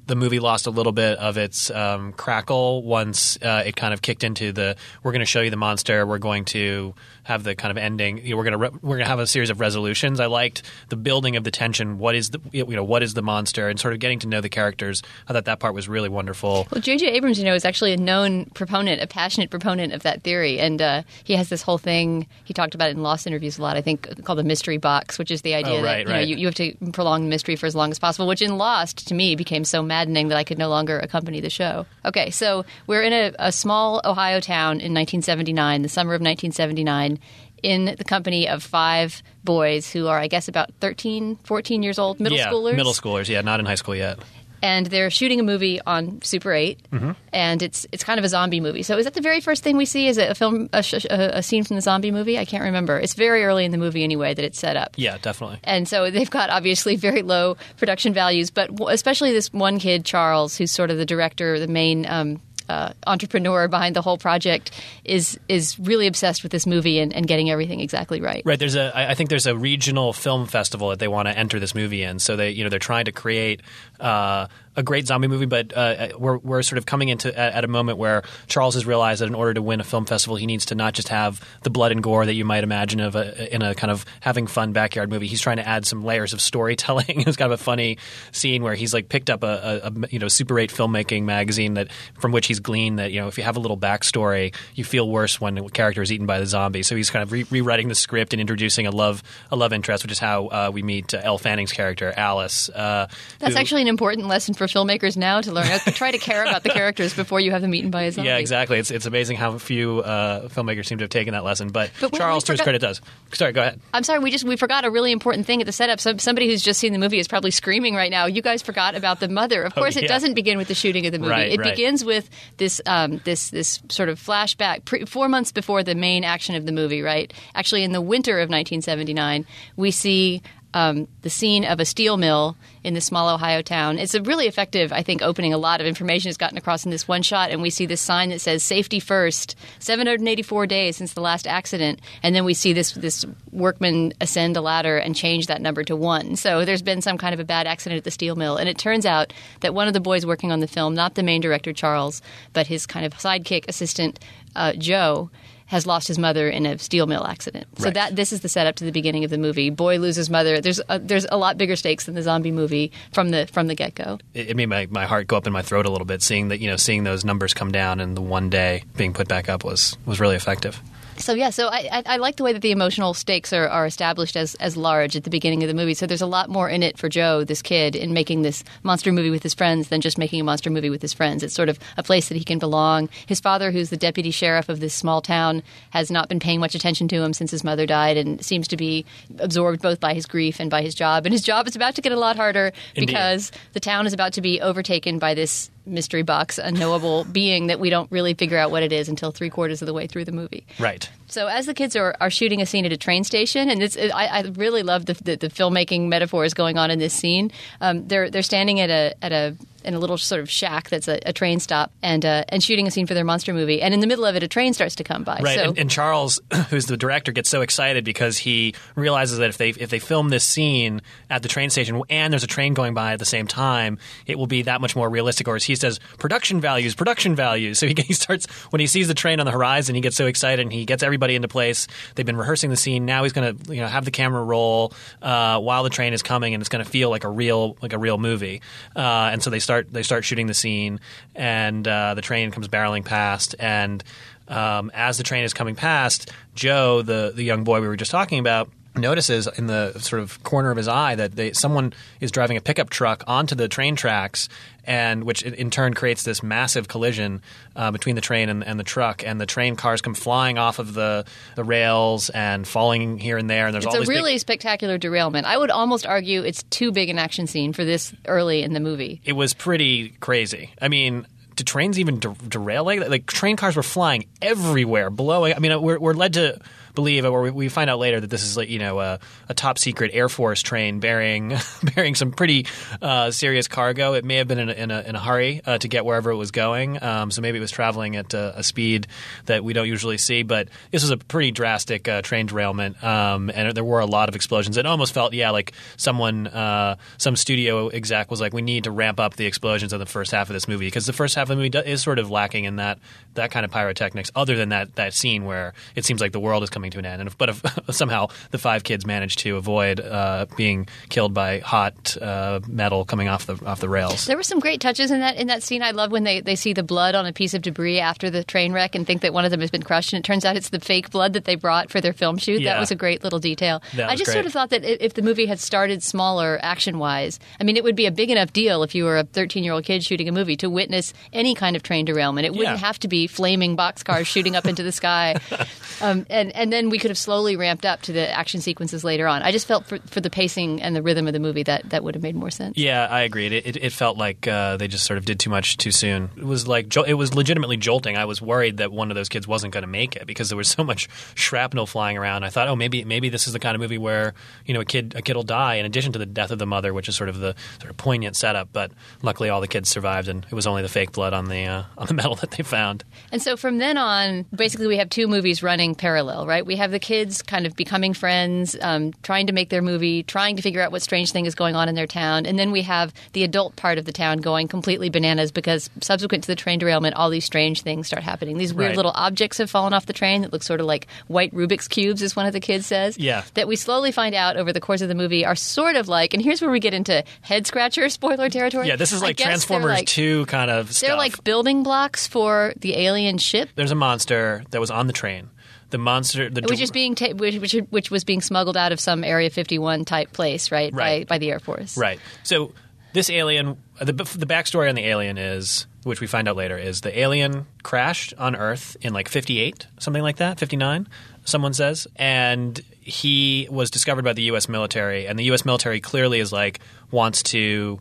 the 0.08 0.16
movie 0.16 0.40
lost 0.40 0.68
a 0.68 0.72
little 0.72 0.92
bit 0.92 1.18
of 1.20 1.38
its 1.38 1.70
um, 1.70 2.14
crackle 2.14 2.84
once 2.84 3.38
uh, 3.42 3.64
it 3.66 3.76
kind 3.76 3.94
of 3.94 4.02
kicked 4.02 4.24
into 4.24 4.52
the 4.52 4.76
we're 5.04 5.12
going 5.12 5.20
to 5.20 5.26
show 5.26 5.42
you 5.42 5.50
the 5.50 5.58
monster 5.58 6.06
we're 6.06 6.18
going 6.18 6.46
to 6.46 6.94
have 7.24 7.44
the 7.44 7.56
kind 7.56 7.72
of 7.72 7.78
ending 7.78 8.18
you 8.26 8.32
know, 8.32 8.38
we're 8.38 8.44
going 8.44 8.54
to 8.54 8.58
re- 8.58 8.80
we're 8.82 8.96
going 8.96 9.06
to 9.06 9.10
have 9.10 9.20
a 9.20 9.28
series 9.28 9.50
of 9.50 9.60
resolutions. 9.60 10.20
I 10.20 10.28
liked 10.28 10.64
the 10.90 10.96
building 10.96 11.36
of 11.36 11.44
the 11.44 11.52
tension 11.52 12.00
what 12.00 12.16
is 12.16 12.30
the 12.30 12.40
you 12.52 12.66
know 12.66 12.84
what 12.84 13.04
is 13.04 13.14
the 13.14 13.22
monster 13.22 13.68
and 13.68 13.80
sort 13.80 13.94
of 13.94 14.00
getting 14.00 14.20
to 14.20 14.28
know 14.28 14.42
the 14.42 14.50
characters. 14.50 15.04
I 15.28 15.34
thought 15.34 15.46
that 15.46 15.60
part 15.60 15.74
was 15.74 15.90
really 15.90 16.10
wonderful. 16.10 16.68
Well 16.72 16.82
jj 16.82 17.04
abrams 17.04 17.38
you 17.38 17.46
know 17.46 17.54
is 17.54 17.66
actually 17.66 17.92
a 17.94 17.98
known 17.98 18.46
proponent 18.54 19.02
a 19.02 19.08
passionate 19.08 19.50
proponent 19.50 19.94
of 19.94 20.04
that 20.04 20.24
theory 20.24 20.60
and 20.60 20.82
uh, 20.82 21.04
he 21.24 21.36
has 21.36 21.50
this 21.50 21.62
whole 21.62 21.78
thing 21.78 22.28
he 22.46 22.54
talked 22.54 22.76
about 22.76 22.90
it 22.90 22.96
in 22.96 23.04
lost 23.04 23.28
interviews 23.28 23.58
a 23.58 23.62
lot 23.62 23.76
i 23.76 23.82
think 23.82 24.24
called 24.24 24.40
the 24.40 24.44
mystery 24.44 24.78
box 24.78 25.20
which 25.20 25.32
is 25.32 25.42
the 25.42 25.54
idea 25.54 25.80
oh, 25.80 25.84
right, 25.84 26.06
that 26.06 26.08
you, 26.08 26.14
right. 26.14 26.22
know, 26.22 26.28
you, 26.28 26.36
you 26.38 26.46
have 26.46 26.56
to 26.56 26.74
prolong 26.94 27.24
the 27.24 27.30
mystery 27.30 27.56
for 27.56 27.66
as 27.66 27.76
long 27.76 27.92
as 27.92 28.00
possible 28.00 28.28
which 28.28 28.42
in 28.42 28.58
lost 28.58 29.08
to 29.08 29.14
me 29.14 29.36
became 29.36 29.66
so 29.66 29.84
mad 29.84 29.97
maddening 29.98 30.28
that 30.28 30.38
I 30.38 30.44
could 30.44 30.60
no 30.60 30.70
longer 30.70 31.00
accompany 31.00 31.42
the 31.42 31.50
show. 31.50 31.88
Okay, 32.06 32.30
so 32.30 32.66
we're 32.86 33.02
in 33.02 33.14
a, 33.14 33.34
a 33.40 33.52
small 33.52 34.00
Ohio 34.06 34.40
town 34.40 34.74
in 34.74 34.94
1979, 34.94 35.82
the 35.82 35.90
summer 35.90 36.14
of 36.14 36.22
1979 36.22 37.20
in 37.64 37.86
the 37.86 38.04
company 38.04 38.48
of 38.48 38.62
five 38.62 39.24
boys 39.44 39.92
who 39.92 40.06
are, 40.06 40.20
I 40.20 40.28
guess, 40.28 40.48
about 40.48 40.72
13, 40.82 41.38
14 41.38 41.82
years 41.82 41.98
old, 41.98 42.20
middle 42.20 42.38
yeah, 42.38 42.52
schoolers. 42.52 42.76
Middle 42.76 42.94
schoolers, 42.94 43.28
yeah, 43.28 43.42
not 43.42 43.60
in 43.60 43.66
high 43.66 43.76
school 43.76 43.96
yet. 43.96 44.20
And 44.62 44.88
they're 44.88 45.10
shooting 45.10 45.40
a 45.40 45.44
movie 45.44 45.80
on 45.82 46.22
Super 46.22 46.54
8, 46.54 46.80
mm-hmm. 46.92 47.12
and 47.32 47.62
it's 47.62 47.86
it's 47.92 48.04
kind 48.04 48.18
of 48.18 48.26
a 48.26 48.30
zombie 48.30 48.60
movie. 48.60 48.84
So 48.84 48.98
is 48.98 49.06
that 49.06 49.14
the 49.14 49.22
very 49.22 49.40
first 49.40 49.64
thing 49.64 49.78
we 49.78 49.86
see? 49.86 50.08
Is 50.08 50.18
it 50.18 50.32
a 50.32 50.36
film, 50.36 50.70
a, 50.74 50.84
a, 51.10 51.38
a, 51.38 51.44
scene 51.44 51.64
from 51.64 51.76
the 51.76 51.82
zombie 51.82 52.12
movie? 52.12 52.40
I 52.40 52.46
can't 52.46 52.64
remember. 52.64 53.00
It's 53.00 53.14
very 53.14 53.44
early 53.44 53.66
in 53.66 53.72
the 53.72 53.78
movie 53.78 54.04
anyway 54.04 54.34
that 54.34 54.44
it's 54.44 54.60
set 54.60 54.76
up. 54.76 54.96
Yeah, 54.98 55.18
definitely. 55.22 55.60
And 55.64 55.88
so 55.88 56.10
they've 56.10 56.30
got 56.30 56.50
obviously 56.50 56.96
very 56.96 57.22
low 57.22 57.58
production 57.78 58.14
values, 58.14 58.50
but 58.50 58.72
especially 58.90 59.32
this 59.32 59.54
one 59.54 59.80
kid, 59.80 60.06
Charles, 60.06 60.58
who's 60.58 60.72
sort 60.72 60.92
of 60.92 60.98
the 60.98 61.06
director, 61.06 61.60
the 61.60 61.68
main 61.68 62.06
um, 62.08 62.42
uh, 62.70 62.94
entrepreneur 63.06 63.68
behind 63.68 63.96
the 63.96 64.02
whole 64.02 64.18
project 64.18 64.72
is 65.04 65.40
is 65.48 65.80
really 65.80 66.08
obsessed 66.08 66.44
with 66.44 66.52
this 66.52 66.68
movie 66.68 67.00
and, 67.00 67.14
and, 67.14 67.28
getting 67.28 67.50
everything 67.50 67.80
exactly 67.80 68.22
right. 68.22 68.42
Right. 68.46 68.60
There's 68.60 68.76
a 68.76 68.92
I 68.94 69.14
think 69.14 69.30
there's 69.30 69.48
a 69.48 69.56
regional 69.56 70.14
film 70.14 70.46
festival 70.48 70.90
that 70.90 71.00
they 71.00 71.08
want 71.08 71.28
to 71.28 71.38
enter 71.38 71.60
this 71.60 71.76
movie 71.76 72.04
in. 72.04 72.20
So 72.20 72.36
they 72.36 72.52
you 72.52 72.64
know 72.64 72.70
they're 72.70 72.80
trying 72.80 73.06
to 73.06 73.12
create. 73.12 73.62
Uh, 74.00 74.48
a 74.78 74.84
great 74.84 75.08
zombie 75.08 75.28
movie, 75.28 75.48
but 75.48 75.76
uh, 75.76 76.10
we're, 76.18 76.38
we're 76.38 76.62
sort 76.62 76.78
of 76.78 76.86
coming 76.86 77.10
into 77.10 77.36
at, 77.38 77.54
at, 77.54 77.64
a 77.66 77.68
moment 77.68 77.98
where 77.98 78.22
Charles 78.46 78.76
has 78.76 78.86
realized 78.86 79.22
that 79.22 79.28
in 79.28 79.34
order 79.34 79.56
to 79.56 79.62
win 79.62 79.82
a 79.82 79.84
film 79.84 80.06
festival, 80.06 80.36
he 80.36 80.46
needs 80.46 80.68
to 80.68 80.76
not 80.76 80.94
just 80.94 81.10
have 81.10 81.44
the 81.64 81.72
blood 81.72 81.92
and 81.92 82.04
gore 82.04 82.26
that 82.26 82.36
you 82.36 82.46
might 82.46 82.64
imagine 82.64 83.00
of 83.00 83.16
a, 83.16 83.54
in 83.54 83.64
a 83.64 83.74
kind 83.74 83.90
of 83.90 84.06
having 84.20 84.46
fun 84.46 84.74
backyard 84.74 85.10
movie. 85.10 85.26
He's 85.26 85.42
trying 85.42 85.58
to 85.58 85.68
add 85.68 85.88
some 85.88 86.04
layers 86.04 86.32
of 86.32 86.42
storytelling. 86.42 87.06
it's 87.08 87.38
kind 87.38 87.52
of 87.52 87.60
a 87.60 87.64
funny 87.64 87.98
scene 88.32 88.62
where 88.62 88.76
he's 88.76 88.94
like 88.94 89.10
picked 89.10 89.32
up 89.32 89.44
a, 89.44 89.82
a, 89.84 89.88
a, 89.88 90.08
you 90.12 90.20
know 90.20 90.28
Super 90.28 90.60
8 90.60 90.70
filmmaking 90.72 91.24
magazine 91.24 91.74
that 91.74 91.92
from 92.20 92.32
which 92.32 92.46
he's 92.46 92.60
gleaned 92.60 93.00
that 93.00 93.12
you 93.12 93.20
know 93.20 93.28
if 93.28 93.38
you 93.38 93.44
have 93.44 93.58
a 93.58 93.60
little 93.60 93.78
backstory, 93.78 94.54
you 94.76 94.84
feel 94.84 95.10
worse 95.10 95.42
when 95.42 95.58
a 95.58 95.70
character 95.70 96.04
is 96.04 96.12
eaten 96.12 96.28
by 96.28 96.40
the 96.40 96.46
zombie. 96.46 96.84
So 96.84 96.96
he's 96.96 97.10
kind 97.10 97.24
of 97.24 97.32
re- 97.32 97.48
rewriting 97.50 97.88
the 97.88 97.96
script 97.96 98.34
and 98.34 98.40
introducing 98.40 98.86
a 98.86 98.92
love 98.92 99.24
a 99.52 99.56
love 99.56 99.74
interest, 99.74 100.04
which 100.04 100.12
is 100.12 100.20
how 100.20 100.48
uh, 100.48 100.72
we 100.72 100.84
meet 100.84 101.16
uh, 101.16 101.22
Elle 101.24 101.40
Fanning's 101.40 101.74
character 101.74 102.14
Alice. 102.16 102.70
Uh, 102.70 103.08
That's 103.40 103.56
who, 103.56 103.60
actually 103.60 103.82
an 103.82 103.88
important 103.88 104.28
lesson 104.28 104.54
for 104.54 104.67
filmmakers 104.68 105.18
now 105.18 105.42
to 105.42 105.52
learn. 105.52 105.68
Try 105.86 106.12
to 106.12 106.18
care 106.18 106.44
about 106.44 106.64
the 106.64 106.70
characters 106.70 107.14
before 107.14 107.40
you 107.40 107.52
have 107.52 107.62
them 107.62 107.74
eaten 107.74 107.92
by 107.92 108.04
a 108.04 108.12
zombie. 108.12 108.30
Yeah, 108.30 108.38
exactly. 108.38 108.80
It's, 108.80 108.92
it's 108.92 109.06
amazing 109.06 109.38
how 109.38 109.58
few 109.58 110.00
uh, 110.00 110.48
filmmakers 110.50 110.86
seem 110.86 110.98
to 111.00 111.04
have 111.04 111.10
taken 111.10 111.34
that 111.34 111.44
lesson. 111.44 111.70
But, 111.70 111.92
but 112.00 112.14
Charles, 112.14 112.44
to 112.46 112.54
his 112.54 112.62
credit, 112.62 112.80
does. 112.80 113.02
Sorry, 113.34 113.52
go 113.52 113.62
ahead. 113.62 113.80
I'm 113.94 114.04
sorry. 114.04 114.20
We 114.20 114.32
just 114.32 114.44
we 114.44 114.56
forgot 114.56 114.86
a 114.86 114.92
really 114.92 115.12
important 115.12 115.46
thing 115.46 115.62
at 115.62 115.66
the 115.66 115.72
setup. 115.72 116.00
So 116.00 116.18
somebody 116.18 116.48
who's 116.48 116.62
just 116.62 116.80
seen 116.80 116.94
the 116.94 117.00
movie 117.00 117.20
is 117.20 117.28
probably 117.28 117.52
screaming 117.52 117.96
right 117.96 118.12
now. 118.12 118.26
You 118.26 118.42
guys 118.42 118.62
forgot 118.62 118.96
about 118.96 119.20
the 119.20 119.28
mother. 119.28 119.64
Of 119.64 119.74
course, 119.74 119.98
oh, 119.98 120.00
yeah. 120.00 120.06
it 120.06 120.08
doesn't 120.08 120.34
begin 120.34 120.58
with 120.58 120.68
the 120.68 120.76
shooting 120.76 121.06
of 121.06 121.12
the 121.12 121.20
movie. 121.20 121.32
Right, 121.32 121.52
it 121.52 121.60
right. 121.60 121.76
begins 121.76 122.04
with 122.04 122.30
this 122.58 122.82
um, 122.86 123.22
this 123.24 123.50
this 123.50 123.82
sort 123.90 124.10
of 124.10 124.20
flashback 124.20 124.86
pre- 124.86 125.06
four 125.06 125.30
months 125.30 125.52
before 125.52 125.84
the 125.84 125.96
main 125.96 126.24
action 126.24 126.56
of 126.56 126.66
the 126.66 126.72
movie. 126.72 127.02
Right. 127.02 127.34
Actually, 127.56 127.84
in 127.84 127.92
the 127.92 128.02
winter 128.02 128.40
of 128.40 128.50
1979, 128.50 129.46
we 129.76 129.92
see 129.92 130.42
um, 130.78 131.08
the 131.24 131.30
scene 131.32 131.66
of 131.66 131.80
a 131.80 131.86
steel 131.86 132.18
mill 132.18 132.56
in 132.84 132.94
this 132.94 133.08
small 133.08 133.34
Ohio 133.34 133.64
town. 133.64 133.98
It's 133.98 134.14
a 134.14 134.22
really 134.22 134.46
effective, 134.46 134.94
I 134.94 135.02
think, 135.02 135.24
opening. 135.24 135.52
A 135.52 135.58
lot 135.58 135.82
of 135.82 135.88
information 135.88 136.30
is 136.30 136.38
gotten 136.38 136.56
across 136.56 136.86
in 136.86 136.92
this 136.92 137.08
one 137.08 137.24
shot, 137.24 137.50
and 137.50 137.64
we 137.64 137.72
see 137.72 137.88
this 137.88 138.00
sign 138.00 138.30
that 138.30 138.42
says 138.42 138.62
"Safety 138.62 139.00
First." 139.00 139.56
784 139.80 140.68
days 140.68 140.98
since 140.98 141.14
the 141.14 141.22
last 141.22 141.48
accident, 141.48 142.00
and 142.22 142.36
then 142.36 142.46
we 142.46 142.54
see 142.54 142.74
this 142.74 142.92
this 142.92 143.26
workman 143.52 144.14
ascend 144.22 144.56
a 144.56 144.62
ladder 144.62 144.98
and 144.98 145.16
change 145.16 145.48
that 145.48 145.64
number 145.64 145.84
to 145.84 145.96
one. 145.96 146.36
So 146.36 146.64
there's 146.64 146.84
been 146.84 147.02
some 147.02 147.18
kind 147.18 147.34
of 147.34 147.40
a 147.40 147.44
bad 147.44 147.66
accident 147.66 147.98
at 147.98 148.04
the 148.04 148.12
steel 148.12 148.36
mill, 148.36 148.58
and 148.58 148.70
it 148.70 148.78
turns 148.78 149.08
out 149.08 149.34
that 149.62 149.74
one 149.74 149.88
of 149.88 149.96
the 149.96 150.00
boys 150.00 150.28
working 150.28 150.52
on 150.52 150.60
the 150.60 150.68
film, 150.68 150.94
not 150.94 151.16
the 151.16 151.24
main 151.24 151.42
director 151.42 151.74
Charles, 151.74 152.22
but 152.54 152.68
his 152.68 152.86
kind 152.86 153.04
of 153.04 153.14
sidekick 153.14 153.66
assistant 153.68 154.20
uh, 154.56 154.74
Joe 154.74 155.32
has 155.68 155.86
lost 155.86 156.08
his 156.08 156.18
mother 156.18 156.50
in 156.50 156.66
a 156.66 156.78
steel 156.80 157.08
mill 157.08 157.26
accident. 157.26 157.68
So 157.78 157.86
right. 157.86 157.94
that 157.94 158.16
this 158.16 158.34
is 158.34 158.42
the 158.42 158.50
setup 158.50 158.76
to 158.78 158.86
the 158.86 158.92
beginning 158.92 159.24
of 159.24 159.30
the 159.30 159.38
movie. 159.38 159.70
Boy 159.70 159.98
loses 160.00 160.30
mother. 160.30 160.60
There's 160.60 160.82
a, 160.90 161.00
there's 161.00 161.26
a 161.30 161.38
lot 161.38 161.58
bigger 161.58 161.76
stakes 161.76 162.06
than 162.06 162.16
the 162.16 162.24
zombie 162.24 162.52
movie 162.52 162.92
from 163.14 163.30
the 163.30 163.48
from 163.48 163.68
the 163.68 163.76
get 163.76 163.96
go. 163.96 164.20
It, 164.34 164.50
it, 164.50 164.58
made 164.58 164.68
my, 164.68 164.88
my 164.90 165.06
heart 165.06 165.28
go 165.28 165.38
up 165.38 165.46
in 165.46 165.54
my 165.54 165.62
throat 165.62 165.86
a 165.86 165.90
little 165.90 166.06
bit 166.06 166.22
seeing 166.22 166.50
that 166.50 166.60
you 166.60 166.68
know 166.68 166.78
seeing 166.78 167.04
those 167.04 167.24
numbers 167.24 167.54
come 167.54 167.72
down 167.72 168.00
and 168.00 168.16
the 168.18 168.22
one 168.22 168.50
day 168.50 168.84
being 168.96 169.14
put 169.14 169.28
back 169.28 169.50
up 169.50 169.64
was 169.64 169.98
was 170.06 170.20
really 170.20 170.36
effective. 170.36 170.82
So 171.20 171.34
yeah, 171.34 171.50
so 171.50 171.68
I, 171.68 171.90
I, 171.92 172.04
I, 172.06 172.18
like 172.18 172.36
the 172.36 172.44
way 172.44 172.54
that 172.54 172.62
the 172.62 172.72
emotional 172.72 173.14
stakes 173.14 173.52
are, 173.52 173.68
are 173.68 173.86
established 173.86 174.36
as 174.36 174.56
as 174.56 174.78
large 174.78 175.16
at 175.16 175.24
the 175.24 175.30
beginning 175.30 175.64
of 175.64 175.68
the 175.68 175.74
movie. 175.74 175.94
So 175.94 176.06
there's 176.06 176.22
a 176.22 176.28
lot 176.28 176.50
more 176.50 176.70
in 176.70 176.84
it 176.84 176.98
for 176.98 177.10
Joe, 177.10 177.44
this 177.44 177.62
kid, 177.62 177.96
in 177.96 178.14
making 178.14 178.44
this 178.44 178.64
monster 178.84 179.12
movie 179.12 179.30
with 179.30 179.44
his 179.44 179.54
friends 179.54 179.90
than 179.90 180.02
just 180.02 180.18
making 180.18 180.40
a 180.42 180.44
monster 180.44 180.70
movie 180.70 180.90
with 180.90 181.02
his 181.02 181.14
friends. 181.14 181.44
It's 181.44 181.54
sort 181.54 181.70
of 181.70 181.80
a 181.98 182.04
place 182.04 182.30
that 182.30 182.38
he 182.38 182.44
can 182.44 182.60
belong. 182.60 183.10
His 183.26 183.40
father, 183.40 183.72
who's 183.72 183.90
the 183.90 183.98
deputy 183.98 184.32
sheriff 184.32 184.70
of 184.70 184.80
this 184.80 184.94
small 184.94 185.22
town, 185.22 185.64
has 185.90 186.12
not 186.12 186.30
been 186.30 186.40
paying 186.40 186.60
much 186.60 186.76
attention 186.76 187.08
to 187.10 187.22
him 187.22 187.34
since 187.34 187.52
his 187.52 187.64
mother 187.64 187.86
died, 187.86 188.18
and 188.18 188.44
seems 188.44 188.68
to 188.70 188.78
be 188.78 189.06
absorbed 189.40 189.82
both 189.82 190.00
by 190.00 190.14
his 190.14 190.26
grief 190.26 190.60
and 190.60 190.70
by 190.70 190.82
his 190.82 190.94
job. 190.94 191.26
And 191.26 191.34
his 191.34 191.42
job 191.42 191.68
is 191.68 191.76
about 191.76 191.96
to 191.96 192.02
get 192.02 192.12
a 192.12 192.20
lot 192.20 192.36
harder 192.36 192.72
Indeed. 192.96 193.08
because 193.08 193.52
the 193.74 193.80
town 193.80 194.06
is 194.08 194.14
about 194.14 194.34
to 194.34 194.42
be 194.42 194.62
overtaken 194.62 195.20
by 195.20 195.34
this 195.34 195.72
mystery 195.88 196.22
box, 196.24 196.58
unknowable 196.58 197.24
being 197.26 197.68
that 197.68 197.80
we 197.80 197.90
don't 197.90 198.12
really 198.12 198.34
figure 198.34 198.58
out 198.58 198.72
what 198.72 198.84
it 198.84 198.92
is 198.92 199.10
until 199.10 199.32
three 199.32 199.50
quarters 199.50 199.82
of 199.82 199.86
the 199.86 199.94
way 199.94 200.08
through 200.08 200.26
the 200.26 200.32
movie. 200.32 200.66
Right. 200.80 201.10
So 201.28 201.48
as 201.48 201.66
the 201.66 201.74
kids 201.74 201.96
are, 201.96 202.16
are 202.20 202.30
shooting 202.30 202.62
a 202.62 202.66
scene 202.66 202.86
at 202.86 202.92
a 202.92 202.98
train 202.98 203.24
station, 203.24 203.70
and 203.70 203.84
it's, 203.84 203.98
I, 203.98 204.26
I 204.26 204.42
really 204.56 204.84
love 204.84 205.06
the, 205.06 205.14
the, 205.14 205.36
the 205.36 205.50
filmmaking 205.50 206.08
metaphors 206.08 206.54
going 206.54 206.78
on 206.78 206.90
in 206.90 207.00
this 207.00 207.14
scene. 207.14 207.52
Um, 207.82 208.08
they're 208.08 208.30
they're 208.30 208.42
standing 208.42 208.80
at 208.80 208.90
a 208.90 209.14
at 209.22 209.32
a 209.32 209.56
in 209.84 209.94
a 209.94 210.00
little 210.00 210.18
sort 210.18 210.42
of 210.42 210.50
shack 210.50 210.90
that's 210.90 211.08
a, 211.08 211.20
a 211.26 211.32
train 211.32 211.60
stop 211.60 211.92
and 212.02 212.26
uh, 212.26 212.44
and 212.50 212.64
shooting 212.64 212.88
a 212.88 212.92
scene 212.92 213.08
for 213.08 213.14
their 213.14 213.24
monster 213.24 213.54
movie. 213.54 213.82
And 213.82 213.94
in 213.94 214.00
the 214.00 214.08
middle 214.08 214.26
of 214.26 214.36
it, 214.36 214.44
a 214.44 214.48
train 214.48 214.74
starts 214.74 214.96
to 214.96 215.04
come 215.04 215.24
by. 215.24 215.40
Right, 215.42 215.56
So 215.56 215.70
and, 215.70 215.78
and 215.80 215.90
Charles, 215.90 216.40
who's 216.70 216.88
the 216.88 216.98
director, 216.98 217.32
gets 217.32 217.50
so 217.50 217.62
excited 217.62 218.04
because 218.04 218.38
he 218.38 218.76
realizes 218.96 219.40
that 219.40 219.50
if 219.50 219.58
they 219.58 219.70
if 219.70 219.90
they 219.90 220.00
film 220.00 220.30
this 220.30 220.44
scene 220.44 221.02
at 221.30 221.42
the 221.42 221.50
train 221.50 221.70
station 221.70 222.02
and 222.10 222.34
there's 222.34 222.44
a 222.44 222.48
train 222.48 222.74
going 222.74 222.94
by 222.94 223.14
at 223.14 223.20
the 223.20 223.26
same 223.26 223.48
time, 223.48 223.98
it 224.26 224.38
will 224.38 224.48
be 224.48 224.64
that 224.64 224.82
much 224.82 224.96
more 224.96 225.10
realistic. 225.10 225.48
Or 225.48 225.56
as 225.56 225.64
he 225.64 225.76
says, 225.76 226.00
production 226.18 226.62
values, 226.62 226.96
production 226.96 227.36
values. 227.36 227.78
So 227.78 227.86
he, 227.86 227.96
he 227.96 228.14
starts 228.14 228.48
when 228.72 228.80
he 228.80 228.88
sees 228.88 229.08
the 229.08 229.14
train 229.14 229.40
on 229.40 229.46
the 229.46 229.52
horizon, 229.52 229.94
he 229.94 230.02
gets 230.02 230.16
so 230.16 230.26
excited 230.26 230.64
and 230.64 230.74
he 230.74 230.84
gets 230.84 231.04
everybody 231.04 231.17
everybody 231.18 231.36
into 231.36 231.48
place. 231.48 231.88
They've 232.14 232.26
been 232.26 232.38
rehearsing 232.38 232.70
the 232.70 232.78
scene. 232.78 233.06
Now 233.06 233.24
he's 233.24 233.34
going 233.34 233.58
to 233.58 233.74
you 233.74 233.82
know 233.82 233.88
have 233.88 234.06
the 234.06 234.12
camera 234.12 234.44
roll 234.44 234.94
uh, 235.22 235.60
while 235.60 235.84
the 235.84 235.90
train 235.90 236.14
is 236.14 236.22
coming, 236.22 236.54
and 236.54 236.62
it's 236.62 236.70
going 236.70 236.84
to 236.84 236.90
feel 236.90 237.10
like 237.10 237.24
a 237.24 237.30
real 237.30 237.76
like 237.82 237.94
a 237.94 237.98
real 237.98 238.20
movie. 238.20 238.62
Uh, 238.96 239.30
and 239.32 239.42
so 239.42 239.50
they 239.50 239.60
start 239.60 239.92
they 239.92 240.04
start 240.04 240.24
shooting 240.24 240.46
the 240.46 240.54
scene, 240.54 241.00
and 241.36 241.88
uh, 241.88 242.14
the 242.14 242.22
train 242.22 242.52
comes 242.52 242.68
barreling 242.68 243.04
past, 243.04 243.56
and 243.58 244.04
um, 244.48 244.92
as 244.94 245.18
the 245.18 245.24
train 245.24 245.44
is 245.44 245.54
coming 245.54 245.76
past, 245.76 246.32
Joe, 246.54 247.02
the 247.02 247.34
the 247.36 247.44
young 247.44 247.64
boy 247.64 247.82
we 247.82 247.88
were 247.88 247.98
just 247.98 248.12
talking 248.12 248.38
about, 248.38 248.70
notices 248.98 249.48
in 249.58 249.68
the 249.68 249.98
sort 250.00 250.22
of 250.22 250.44
corner 250.44 250.72
of 250.72 250.78
his 250.78 250.88
eye 250.88 251.16
that 251.16 251.36
they, 251.36 251.54
someone 251.54 251.94
is 252.20 252.32
driving 252.32 252.58
a 252.58 252.62
pickup 252.62 252.90
truck 252.90 253.24
onto 253.28 253.56
the 253.56 253.68
train 253.68 253.96
tracks, 253.96 254.50
and 254.84 255.24
which 255.24 255.42
in 255.42 255.70
turn 255.70 255.94
creates 255.94 256.24
this 256.24 256.42
massive 256.42 256.88
collision 256.88 257.42
uh, 257.76 257.92
between 257.92 258.16
the 258.16 258.22
train 258.22 258.50
and, 258.50 258.64
and, 258.64 258.80
the 258.80 258.84
truck, 258.84 259.24
and 259.26 259.40
the 259.40 259.46
train 259.46 259.76
cars 259.76 260.02
come 260.02 260.14
flying 260.14 260.58
off 260.58 260.80
of 260.80 260.94
the, 260.94 261.26
the 261.56 261.64
rails 261.64 262.30
and 262.30 262.68
falling 262.68 263.18
here 263.18 263.38
and 263.38 263.50
there. 263.50 263.68
And 263.68 263.74
there's 263.74 263.86
it's 263.86 263.96
all 263.96 264.02
a 264.02 264.06
really 264.06 264.34
big... 264.34 264.42
spectacular 264.42 264.98
derailment. 264.98 265.46
I 265.46 265.58
would 265.58 265.72
almost 265.72 266.06
argue 266.06 266.44
it's 266.44 266.64
too 266.64 266.92
big 266.92 267.10
an 267.10 267.20
action 267.20 267.48
scene 267.48 267.74
for 267.74 267.84
this 267.84 268.14
early 268.26 268.64
in 268.64 268.74
the 268.74 268.80
movie. 268.80 269.22
It 269.26 269.34
was 269.34 269.54
pretty 269.54 270.10
crazy. 270.20 270.72
I 270.82 270.88
mean, 270.88 271.28
do 271.58 271.64
trains 271.64 272.00
even 272.00 272.20
der- 272.20 272.36
derail 272.48 272.86
like 272.86 273.00
that? 273.00 273.10
Like 273.10 273.26
train 273.26 273.58
cars 273.58 273.76
were 273.76 273.84
flying 273.84 274.26
everywhere, 274.42 275.10
blowing. 275.10 275.54
I 275.54 275.60
mean, 275.60 275.82
we're, 275.82 276.00
we're 276.00 276.14
led 276.14 276.34
to 276.34 276.60
believe, 276.98 277.26
or 277.26 277.52
we 277.52 277.70
find 277.70 277.92
out 277.92 278.00
later 278.00 278.20
that 278.20 278.30
this 278.30 278.44
is 278.44 278.58
you 278.68 278.80
know 278.80 279.00
a, 279.00 279.20
a 279.48 279.54
top 279.54 279.78
secret 279.78 280.10
Air 280.16 280.30
Force 280.30 280.64
train 280.64 281.00
bearing 281.00 281.56
bearing 281.96 282.16
some 282.16 282.32
pretty 282.32 282.66
uh, 283.02 283.30
serious 283.30 283.68
cargo. 283.68 284.14
It 284.14 284.26
may 284.26 284.38
have 284.38 284.48
been 284.48 284.58
in 284.58 284.70
a, 284.70 284.74
in 284.74 284.92
a, 284.92 285.02
in 285.02 285.16
a 285.16 285.20
hurry 285.20 285.62
uh, 285.64 285.78
to 285.78 285.88
get 285.88 286.06
wherever 286.06 286.32
it 286.32 286.36
was 286.36 286.50
going, 286.50 287.02
um, 287.04 287.30
so 287.30 287.42
maybe 287.42 287.60
it 287.60 287.62
was 287.62 287.70
traveling 287.70 288.16
at 288.16 288.34
a, 288.34 288.60
a, 288.60 288.64
speed 288.64 289.06
that 289.46 289.64
we 289.64 289.74
don't 289.74 289.88
usually 289.88 290.18
see. 290.18 290.42
But 290.42 290.70
this 290.90 291.04
was 291.04 291.12
a 291.12 291.18
pretty 291.18 291.52
drastic 291.52 292.08
uh, 292.08 292.24
train 292.24 292.48
derailment, 292.48 293.02
um, 293.04 293.52
and 293.54 293.78
there 293.78 293.84
were 293.84 294.00
a 294.00 294.08
lot 294.08 294.28
of 294.28 294.36
explosions. 294.36 294.76
It 294.76 294.88
almost 294.88 295.14
felt, 295.14 295.34
yeah, 295.34 295.52
like 295.52 295.74
someone, 295.98 296.48
uh, 296.48 296.96
some 297.18 297.36
studio 297.36 297.90
exec 297.90 298.32
was 298.32 298.42
like, 298.42 298.54
"We 298.54 298.64
need 298.64 298.86
to 298.86 298.92
ramp 298.92 299.20
up 299.20 299.36
the 299.36 299.46
explosions 299.46 299.94
in 299.94 300.00
the 300.00 300.08
first 300.08 300.32
half 300.32 300.50
of 300.50 300.56
this 300.56 300.68
movie 300.68 300.88
because 300.88 301.06
the 301.06 301.14
first 301.14 301.36
half 301.36 301.44
of 301.44 301.50
the 301.50 301.64
movie 301.64 301.78
is 301.78 302.02
sort 302.02 302.18
of 302.18 302.32
lacking 302.32 302.64
in 302.64 302.78
that 302.78 302.98
that 303.36 303.52
kind 303.52 303.66
of 303.66 303.72
pyrotechnics. 303.72 304.32
Other 304.36 304.56
than 304.56 304.70
that 304.70 304.96
that 304.96 305.14
scene 305.14 305.46
where 305.46 305.74
it 305.96 306.04
seems 306.04 306.22
like 306.22 306.32
the 306.32 306.40
world 306.40 306.64
is 306.64 306.70
coming 306.70 306.87
coming 306.90 307.04
to 307.04 307.08
an 307.08 307.12
end. 307.14 307.22
And 307.22 307.28
if, 307.28 307.38
but 307.38 307.50
if 307.50 307.62
somehow 307.96 308.28
the 308.52 308.58
five 308.58 308.84
kids 308.84 309.06
managed 309.06 309.40
to 309.40 309.56
avoid 309.58 310.00
uh, 310.00 310.46
being 310.56 310.88
killed 311.10 311.34
by 311.34 311.60
hot 311.60 312.18
uh, 312.22 312.60
metal 312.68 313.06
coming 313.06 313.28
off 313.28 313.46
the 313.46 313.58
off 313.66 313.80
the 313.80 313.90
rails. 313.90 314.26
There 314.26 314.38
were 314.38 314.44
some 314.44 314.60
great 314.60 314.82
touches 314.82 315.12
in 315.12 315.20
that 315.20 315.36
in 315.38 315.48
that 315.48 315.64
scene. 315.64 315.82
I 315.84 315.92
love 315.92 316.12
when 316.12 316.24
they, 316.24 316.42
they 316.42 316.56
see 316.56 316.74
the 316.74 316.84
blood 316.84 317.16
on 317.16 317.26
a 317.26 317.34
piece 317.34 317.54
of 317.54 317.62
debris 317.62 318.00
after 318.00 318.30
the 318.30 318.44
train 318.44 318.74
wreck 318.74 318.96
and 318.96 319.06
think 319.06 319.22
that 319.22 319.34
one 319.34 319.46
of 319.46 319.52
them 319.52 319.62
has 319.62 319.72
been 319.72 319.84
crushed, 319.84 320.14
and 320.14 320.20
it 320.24 320.28
turns 320.28 320.46
out 320.46 320.56
it's 320.56 320.70
the 320.70 320.80
fake 320.80 321.10
blood 321.12 321.34
that 321.34 321.46
they 321.46 321.56
brought 321.56 321.90
for 321.90 322.02
their 322.02 322.14
film 322.14 322.38
shoot. 322.38 322.62
Yeah. 322.62 322.74
That 322.74 322.80
was 322.80 322.92
a 322.92 322.96
great 322.96 323.24
little 323.24 323.40
detail. 323.40 323.82
I 323.94 324.16
just 324.16 324.26
great. 324.26 324.34
sort 324.34 324.46
of 324.46 324.54
thought 324.54 324.70
that 324.70 324.84
if 324.84 325.14
the 325.14 325.22
movie 325.22 325.46
had 325.46 325.60
started 325.60 326.04
smaller 326.04 326.60
action 326.62 327.00
wise, 327.00 327.40
I 327.60 327.64
mean, 327.64 327.78
it 327.78 327.84
would 327.84 327.96
be 327.96 328.06
a 328.06 328.12
big 328.12 328.30
enough 328.30 328.54
deal 328.54 328.84
if 328.84 328.96
you 328.96 329.04
were 329.04 329.18
a 329.18 329.24
13 329.24 329.64
year 329.64 329.74
old 329.74 329.84
kid 329.84 330.04
shooting 330.04 330.30
a 330.30 330.32
movie 330.32 330.58
to 330.58 330.70
witness 330.70 331.14
any 331.34 331.56
kind 331.56 331.76
of 331.76 331.84
train 331.84 332.06
derailment. 332.06 332.46
It 332.46 332.52
wouldn't 332.54 332.80
Yeah. 332.80 332.86
have 332.86 333.00
to 333.00 333.08
be 333.08 333.28
flaming 333.28 333.76
boxcars 333.76 334.26
shooting 334.26 334.56
up 334.56 334.66
into 334.66 334.84
the 334.84 334.92
sky, 334.92 335.36
um, 336.02 336.26
and 336.30 336.52
and 336.56 336.72
then 336.72 336.77
we 336.86 337.00
could 337.00 337.12
have 337.12 337.18
slowly 337.18 337.56
ramped 337.56 337.86
up 337.86 338.02
to 338.04 338.14
the 338.14 338.30
action 338.30 338.62
sequences 338.62 339.04
later 339.04 339.28
on. 339.28 339.42
I 339.42 339.52
just 339.52 339.68
felt 339.68 339.86
for, 339.86 340.00
for 340.08 340.22
the 340.22 340.30
pacing 340.30 340.82
and 340.82 340.96
the 340.96 341.02
rhythm 341.02 341.28
of 341.28 341.34
the 341.34 341.40
movie 341.40 341.64
that 341.64 341.90
that 341.90 342.04
would 342.04 342.16
have 342.16 342.24
made 342.24 342.36
more 342.36 342.52
sense. 342.52 342.78
Yeah, 342.78 343.08
I 343.10 343.22
agreed. 343.22 343.52
It, 343.52 343.66
it, 343.66 343.76
it 343.78 343.94
felt 343.94 344.18
like 344.18 344.48
uh, 344.48 344.78
they 344.78 344.88
just 344.88 345.06
sort 345.06 345.18
of 345.18 345.26
did 345.26 345.40
too 345.40 345.50
much 345.50 345.78
too 345.78 345.92
soon. 345.92 346.30
It 346.38 346.44
was 346.44 346.68
like 346.68 346.96
it 346.96 347.14
was 347.16 347.34
legitimately 347.34 347.78
jolting. 347.78 348.18
I 348.18 348.26
was 348.26 348.42
worried 348.42 348.78
that 348.78 348.92
one 348.92 349.12
of 349.12 349.16
those 349.16 349.30
kids 349.30 349.48
wasn't 349.48 349.74
going 349.74 349.84
to 349.84 349.88
make 349.88 350.16
it 350.16 350.28
because 350.28 350.50
there 350.50 350.58
was 350.58 350.70
so 350.70 350.84
much 350.84 351.10
shrapnel 351.36 351.86
flying 351.86 352.18
around. 352.18 352.44
I 352.44 352.50
thought, 352.50 352.68
oh, 352.68 352.76
maybe 352.76 353.04
maybe 353.04 353.30
this 353.30 353.48
is 353.48 353.54
the 353.54 353.60
kind 353.60 353.76
of 353.76 353.82
movie 353.82 353.98
where 353.98 354.34
you 354.66 354.74
know 354.74 354.82
a 354.82 354.86
kid 354.86 355.14
a 355.16 355.22
kid 355.22 355.36
will 355.36 355.44
die 355.44 355.76
in 355.76 355.86
addition 355.86 356.12
to 356.14 356.20
the 356.20 356.26
death 356.26 356.52
of 356.52 356.60
the 356.60 356.66
mother, 356.66 356.94
which 356.94 357.10
is 357.10 357.16
sort 357.16 357.30
of 357.30 357.40
the 357.40 357.56
sort 357.80 357.90
of 357.90 357.98
poignant 357.98 358.36
setup. 358.36 358.70
But 358.72 358.92
luckily, 359.22 359.50
all 359.50 359.62
the 359.62 359.68
kids 359.68 359.90
survived, 359.90 360.28
and 360.28 360.46
it 360.46 360.54
was 360.54 360.68
only 360.68 360.82
the 360.82 360.90
fake 360.90 361.12
blood 361.12 361.34
on 361.34 361.46
the 361.46 361.66
uh, 361.66 361.84
on 361.98 362.08
the 362.08 362.14
metal 362.14 362.36
that 362.36 362.52
they 362.52 362.64
found. 362.64 363.04
And 363.32 363.42
so 363.42 363.58
from 363.58 363.78
then 363.78 363.98
on, 363.98 364.46
basically, 364.54 364.88
we 364.88 364.98
have 364.98 365.10
two 365.10 365.28
movies 365.28 365.64
running 365.64 365.96
parallel, 365.96 366.46
right? 366.48 366.57
We 366.66 366.76
have 366.78 366.92
the 366.92 367.00
kids 367.00 367.42
kind 367.42 367.66
of 367.66 367.76
becoming 367.76 368.14
friends, 368.14 368.76
um, 368.82 369.14
trying 369.24 369.48
to 369.48 369.54
make 369.54 369.70
their 369.70 369.82
movie, 369.82 370.24
trying 370.24 370.56
to 370.56 370.62
figure 370.62 370.82
out 370.82 370.92
what 370.92 371.02
strange 371.02 371.32
thing 371.32 371.46
is 371.46 371.56
going 371.56 371.76
on 371.76 371.90
in 371.90 371.96
their 371.96 372.08
town. 372.08 372.46
And 372.46 372.58
then 372.58 372.72
we 372.72 372.82
have 372.84 373.14
the 373.34 373.44
adult 373.44 373.76
part 373.76 373.98
of 373.98 374.06
the 374.06 374.12
town 374.12 374.40
going 374.40 374.68
completely 374.68 375.10
bananas 375.10 375.52
because 375.52 375.90
subsequent 376.02 376.44
to 376.46 376.48
the 376.48 376.56
train 376.56 376.80
derailment, 376.80 377.16
all 377.16 377.30
these 377.30 377.46
strange 377.46 377.82
things 377.82 378.08
start 378.08 378.24
happening. 378.24 378.58
These 378.58 378.74
weird 378.74 378.90
Right. 378.90 378.98
little 378.98 379.12
objects 379.16 379.58
have 379.60 379.70
fallen 379.70 379.94
off 379.94 380.06
the 380.06 380.14
train 380.14 380.42
that 380.42 380.54
look 380.54 380.64
sort 380.64 380.80
of 380.80 380.86
like 380.86 381.08
white 381.28 381.54
Rubik's 381.54 381.88
Cubes, 381.88 382.22
as 382.22 382.36
one 382.36 382.46
of 382.46 382.54
the 382.54 382.60
kids 382.60 382.86
says. 382.88 383.18
Yeah. 383.18 383.44
That 383.56 383.68
we 383.68 383.76
slowly 383.76 384.12
find 384.12 384.34
out 384.36 384.58
over 384.58 384.72
the 384.74 384.80
course 384.82 385.02
of 385.02 385.08
the 385.10 385.16
movie 385.16 385.46
are 385.46 385.56
sort 385.56 385.96
of 385.96 386.08
like, 386.08 386.34
and 386.34 386.44
here's 386.44 386.62
where 386.62 386.72
we 386.72 386.80
get 386.80 386.94
into 386.94 387.24
head 387.42 387.68
scratcher 387.68 388.08
spoiler 388.18 388.50
territory. 388.50 388.88
Yeah, 388.88 388.96
this 388.96 389.12
is 389.14 389.22
like 389.22 389.38
Transformers 389.38 389.92
like- 389.92 390.08
two 390.08 390.46
kind 390.48 390.72
of 390.72 390.94
stuff. 390.94 391.08
They're 391.08 391.18
like 391.18 391.44
building 391.44 391.84
blocks 391.84 392.28
for 392.28 392.74
the 392.80 392.96
alien 392.98 393.38
ship. 393.38 393.70
There's 393.76 393.92
a 393.92 393.96
monster 393.96 394.64
that 394.72 394.80
was 394.80 394.92
on 394.92 395.08
the 395.08 395.14
train. 395.14 395.50
The 395.90 395.98
monster, 395.98 396.50
the 396.50 396.62
which 396.62 396.82
is 396.82 396.92
being 396.92 397.16
ta- 397.16 397.32
which, 397.32 397.58
which 397.58 397.74
which 397.90 398.12
was 398.12 398.24
being 398.24 398.42
smuggled 398.42 398.76
out 398.76 398.92
of 398.92 399.00
some 399.00 399.24
Area 399.24 399.50
51 399.50 400.04
type 400.04 400.34
place, 400.34 400.72
right? 400.72 400.94
Right. 400.94 401.28
By 401.28 401.36
by 401.36 401.38
the 401.38 401.52
Air 401.52 401.60
Force. 401.60 401.98
Right. 401.98 402.20
So 402.44 402.74
this 403.14 403.30
alien, 403.30 403.78
the 404.00 404.14
the 404.14 404.46
backstory 404.46 404.90
on 404.90 404.96
the 404.96 405.06
alien 405.06 405.38
is, 405.38 405.88
which 406.04 406.22
we 406.22 406.28
find 406.28 406.48
out 406.48 406.56
later, 406.56 406.78
is 406.78 407.02
the 407.02 407.18
alien 407.18 407.66
crashed 407.84 408.34
on 408.38 408.56
Earth 408.56 408.98
in 409.02 409.14
like 409.14 409.30
'58, 409.30 409.88
something 410.00 410.22
like 410.22 410.38
that, 410.38 410.60
'59. 410.60 411.08
Someone 411.46 411.74
says, 411.74 412.08
and 412.18 412.80
he 413.00 413.68
was 413.72 413.90
discovered 413.90 414.26
by 414.26 414.34
the 414.34 414.44
U.S. 414.44 414.68
military, 414.68 415.28
and 415.28 415.40
the 415.40 415.46
U.S. 415.46 415.64
military 415.64 416.02
clearly 416.02 416.40
is 416.40 416.52
like 416.52 416.80
wants 417.12 417.44
to. 417.44 418.00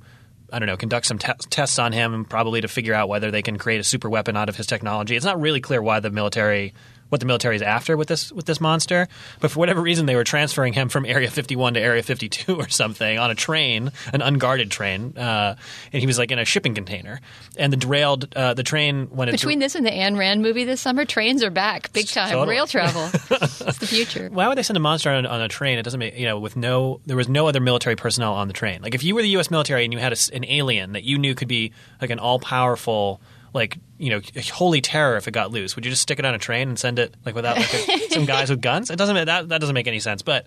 I 0.52 0.60
don't 0.60 0.68
know, 0.68 0.76
conduct 0.76 1.06
some 1.06 1.18
te- 1.18 1.32
tests 1.50 1.76
on 1.80 1.92
him, 1.92 2.24
probably 2.24 2.60
to 2.60 2.68
figure 2.68 2.94
out 2.94 3.08
whether 3.08 3.32
they 3.32 3.42
can 3.42 3.58
create 3.58 3.80
a 3.80 3.84
super 3.84 4.08
weapon 4.08 4.36
out 4.36 4.48
of 4.48 4.54
his 4.54 4.66
technology. 4.66 5.16
It's 5.16 5.24
not 5.24 5.40
really 5.40 5.60
clear 5.60 5.82
why 5.82 5.98
the 5.98 6.10
military, 6.10 6.72
what 7.08 7.20
the 7.20 7.26
military 7.26 7.56
is 7.56 7.62
after 7.62 7.97
with 7.97 8.08
this 8.08 8.32
with 8.32 8.47
this 8.47 8.61
monster, 8.61 9.08
but 9.41 9.50
for 9.50 9.58
whatever 9.58 9.81
reason, 9.81 10.06
they 10.06 10.17
were 10.17 10.25
transferring 10.25 10.73
him 10.73 10.88
from 10.88 11.05
Area 11.05 11.31
51 11.31 11.75
to 11.75 11.81
Area 11.81 12.03
52 12.03 12.56
or 12.56 12.69
something 12.69 13.19
on 13.19 13.31
a 13.31 13.35
train, 13.35 13.93
an 14.12 14.23
unguarded 14.23 14.70
train, 14.70 15.17
uh, 15.17 15.56
and 15.93 16.00
he 16.00 16.06
was 16.06 16.19
like 16.19 16.31
in 16.31 16.38
a 16.38 16.44
shipping 16.44 16.75
container. 16.75 17.20
And 17.56 17.73
the 17.73 17.76
derailed 17.76 18.35
uh, 18.35 18.55
the 18.55 18.62
train 18.62 19.06
when 19.06 19.31
Between 19.31 19.58
this 19.58 19.75
and 19.75 19.87
the 19.87 19.91
Ayn 19.91 20.19
Rand 20.19 20.43
movie 20.43 20.64
this 20.64 20.81
summer, 20.81 21.05
trains 21.05 21.43
are 21.43 21.50
back, 21.50 21.93
big 21.93 22.08
time. 22.08 22.31
Totally. 22.31 22.56
Rail 22.56 22.67
travel, 22.67 23.08
it's 23.31 23.79
the 23.79 23.87
future. 23.87 24.29
why 24.31 24.49
would 24.49 24.58
they 24.58 24.62
send 24.62 24.76
a 24.76 24.81
monster 24.81 25.11
on, 25.11 25.26
on 25.26 25.41
a 25.41 25.49
train? 25.49 25.79
It 25.79 25.82
doesn't 25.82 26.00
make 26.00 26.19
you 26.19 26.26
know 26.26 26.38
with 26.38 26.56
no 26.56 27.00
there 27.06 27.17
was 27.17 27.29
no 27.29 27.47
other 27.47 27.61
military 27.61 27.97
personnel 27.97 28.35
on 28.35 28.49
the 28.49 28.55
train. 28.55 28.82
Like 28.82 28.94
if 28.94 29.05
you 29.05 29.14
were 29.14 29.23
the 29.23 29.29
U.S. 29.31 29.50
military 29.50 29.85
and 29.85 29.93
you 29.93 29.98
had 29.98 30.13
a 30.13 30.17
an 30.32 30.44
alien 30.44 30.93
that 30.93 31.05
you 31.05 31.19
knew 31.19 31.34
could 31.34 31.48
be 31.48 31.72
like 32.01 32.10
an 32.10 32.19
all 32.19 32.39
powerful 32.39 33.20
like 33.55 33.79
you 33.98 34.10
know 34.10 34.20
holy 34.53 34.81
terror 34.81 35.17
if 35.17 35.26
it 35.29 35.32
got 35.32 35.50
loose, 35.50 35.76
would 35.76 35.84
you 35.84 35.91
just 35.91 36.03
stick 36.03 36.19
it 36.19 36.24
on 36.24 36.34
a 36.34 36.38
train 36.38 36.69
and 36.69 36.79
send 36.79 36.98
it 36.98 37.15
like 37.24 37.34
without 37.34 37.56
like 37.56 37.72
a, 37.74 37.98
some 38.10 38.24
guys 38.24 38.50
with 38.50 38.60
guns? 38.60 38.91
It 38.91 38.96
doesn't 38.96 39.26
that 39.26 39.48
that 39.48 39.60
doesn't 39.60 39.74
make 39.74 39.86
any 39.86 40.00
sense. 40.00 40.22
But 40.22 40.46